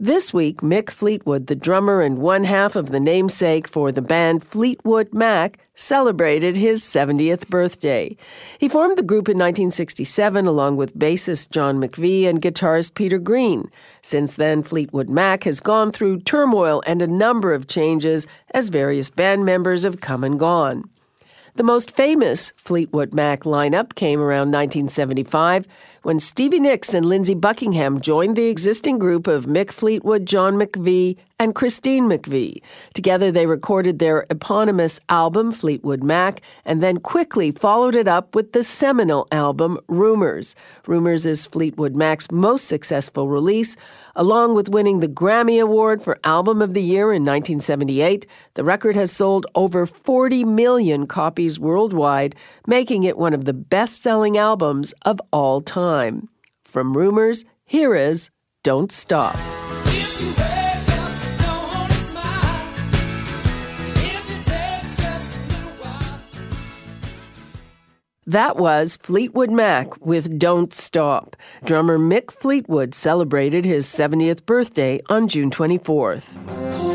This 0.00 0.32
week, 0.32 0.60
Mick 0.60 0.90
Fleetwood, 0.90 1.48
the 1.48 1.56
drummer 1.56 2.02
and 2.02 2.18
one 2.18 2.44
half 2.44 2.76
of 2.76 2.92
the 2.92 3.00
namesake 3.00 3.66
for 3.66 3.90
the 3.90 4.00
band 4.00 4.44
Fleetwood 4.44 5.12
Mac, 5.12 5.58
celebrated 5.74 6.56
his 6.56 6.84
70th 6.84 7.48
birthday. 7.48 8.16
He 8.60 8.68
formed 8.68 8.96
the 8.96 9.02
group 9.02 9.28
in 9.28 9.36
1967 9.36 10.46
along 10.46 10.76
with 10.76 10.96
bassist 10.96 11.50
John 11.50 11.80
McVie 11.80 12.28
and 12.28 12.40
guitarist 12.40 12.94
Peter 12.94 13.18
Green. 13.18 13.68
Since 14.02 14.34
then, 14.34 14.62
Fleetwood 14.62 15.08
Mac 15.08 15.42
has 15.42 15.58
gone 15.58 15.90
through 15.90 16.20
turmoil 16.20 16.80
and 16.86 17.02
a 17.02 17.08
number 17.08 17.52
of 17.52 17.66
changes 17.66 18.24
as 18.54 18.68
various 18.68 19.10
band 19.10 19.44
members 19.44 19.82
have 19.82 20.00
come 20.00 20.22
and 20.22 20.38
gone. 20.38 20.88
The 21.58 21.64
most 21.64 21.90
famous 21.90 22.52
Fleetwood 22.56 23.12
Mac 23.12 23.42
lineup 23.42 23.96
came 23.96 24.20
around 24.20 24.52
1975 24.52 25.66
when 26.04 26.20
Stevie 26.20 26.60
Nicks 26.60 26.94
and 26.94 27.04
Lindsey 27.04 27.34
Buckingham 27.34 28.00
joined 28.00 28.36
the 28.36 28.46
existing 28.46 29.00
group 29.00 29.26
of 29.26 29.46
Mick 29.46 29.72
Fleetwood, 29.72 30.24
John 30.24 30.54
McVie, 30.54 31.16
and 31.38 31.54
Christine 31.54 32.04
McVie. 32.04 32.62
Together, 32.94 33.30
they 33.30 33.46
recorded 33.46 33.98
their 33.98 34.26
eponymous 34.30 34.98
album, 35.08 35.52
Fleetwood 35.52 36.02
Mac, 36.02 36.40
and 36.64 36.82
then 36.82 36.98
quickly 36.98 37.52
followed 37.52 37.94
it 37.94 38.08
up 38.08 38.34
with 38.34 38.52
the 38.52 38.64
seminal 38.64 39.28
album, 39.30 39.78
Rumors. 39.88 40.56
Rumors 40.86 41.26
is 41.26 41.46
Fleetwood 41.46 41.96
Mac's 41.96 42.30
most 42.30 42.66
successful 42.66 43.28
release. 43.28 43.76
Along 44.16 44.54
with 44.54 44.68
winning 44.68 45.00
the 45.00 45.08
Grammy 45.08 45.62
Award 45.62 46.02
for 46.02 46.18
Album 46.24 46.60
of 46.60 46.74
the 46.74 46.82
Year 46.82 47.12
in 47.12 47.22
1978, 47.22 48.26
the 48.54 48.64
record 48.64 48.96
has 48.96 49.12
sold 49.12 49.46
over 49.54 49.86
40 49.86 50.44
million 50.44 51.06
copies 51.06 51.58
worldwide, 51.58 52.34
making 52.66 53.04
it 53.04 53.16
one 53.16 53.34
of 53.34 53.44
the 53.44 53.52
best 53.52 54.02
selling 54.02 54.36
albums 54.36 54.92
of 55.02 55.20
all 55.32 55.60
time. 55.60 56.28
From 56.64 56.96
Rumors, 56.96 57.44
here 57.64 57.94
is 57.94 58.30
Don't 58.62 58.90
Stop. 58.90 59.36
That 68.28 68.58
was 68.58 68.98
Fleetwood 68.98 69.50
Mac 69.50 70.04
with 70.04 70.38
Don't 70.38 70.70
Stop. 70.74 71.34
Drummer 71.64 71.98
Mick 71.98 72.30
Fleetwood 72.30 72.92
celebrated 72.92 73.64
his 73.64 73.86
70th 73.86 74.44
birthday 74.44 75.00
on 75.08 75.28
June 75.28 75.50
24th. 75.50 76.36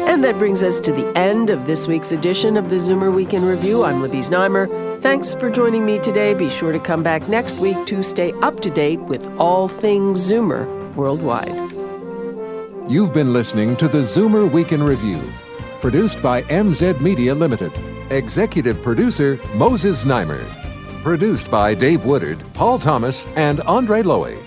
And 0.07 0.23
that 0.23 0.37
brings 0.37 0.61
us 0.61 0.79
to 0.81 0.91
the 0.91 1.11
end 1.17 1.49
of 1.49 1.65
this 1.65 1.87
week's 1.87 2.11
edition 2.11 2.55
of 2.55 2.69
the 2.69 2.75
Zoomer 2.75 3.11
Week 3.11 3.33
in 3.33 3.43
Review. 3.43 3.83
I'm 3.83 3.99
Libby 4.03 4.19
Znaimer. 4.19 5.01
Thanks 5.01 5.33
for 5.33 5.49
joining 5.49 5.87
me 5.87 5.97
today. 5.97 6.35
Be 6.35 6.51
sure 6.51 6.71
to 6.71 6.77
come 6.77 7.01
back 7.01 7.27
next 7.27 7.57
week 7.57 7.83
to 7.87 8.03
stay 8.03 8.31
up 8.43 8.59
to 8.59 8.69
date 8.69 8.99
with 8.99 9.27
all 9.39 9.67
things 9.67 10.19
Zoomer 10.31 10.67
worldwide. 10.93 11.49
You've 12.91 13.11
been 13.11 13.33
listening 13.33 13.75
to 13.77 13.87
the 13.87 14.01
Zoomer 14.01 14.47
Week 14.51 14.71
in 14.71 14.83
Review, 14.83 15.19
produced 15.81 16.21
by 16.21 16.43
MZ 16.43 17.01
Media 17.01 17.33
Limited. 17.33 17.71
Executive 18.11 18.83
producer 18.83 19.39
Moses 19.55 20.05
Znaimer. 20.05 20.62
Produced 21.03 21.51
by 21.51 21.73
Dave 21.73 22.05
Woodard, 22.05 22.41
Paul 22.53 22.79
Thomas, 22.79 23.25
and 23.35 23.59
Andre 23.61 24.03
Lowy. 24.03 24.41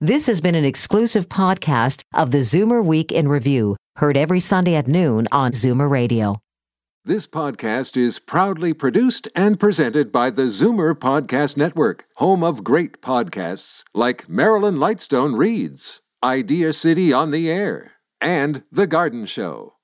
This 0.00 0.26
has 0.26 0.40
been 0.40 0.56
an 0.56 0.64
exclusive 0.64 1.28
podcast 1.28 2.02
of 2.12 2.32
the 2.32 2.38
Zoomer 2.38 2.84
Week 2.84 3.12
in 3.12 3.28
Review, 3.28 3.76
heard 3.96 4.16
every 4.16 4.40
Sunday 4.40 4.74
at 4.74 4.88
noon 4.88 5.28
on 5.30 5.52
Zoomer 5.52 5.88
Radio. 5.88 6.40
This 7.04 7.28
podcast 7.28 7.96
is 7.96 8.18
proudly 8.18 8.74
produced 8.74 9.28
and 9.36 9.60
presented 9.60 10.10
by 10.10 10.30
the 10.30 10.46
Zoomer 10.46 10.94
Podcast 10.94 11.56
Network, 11.56 12.06
home 12.16 12.42
of 12.42 12.64
great 12.64 13.00
podcasts 13.00 13.84
like 13.94 14.28
Marilyn 14.28 14.76
Lightstone 14.76 15.38
Reads, 15.38 16.00
Idea 16.24 16.72
City 16.72 17.12
on 17.12 17.30
the 17.30 17.48
Air, 17.48 17.92
and 18.20 18.64
The 18.72 18.88
Garden 18.88 19.24
Show. 19.24 19.74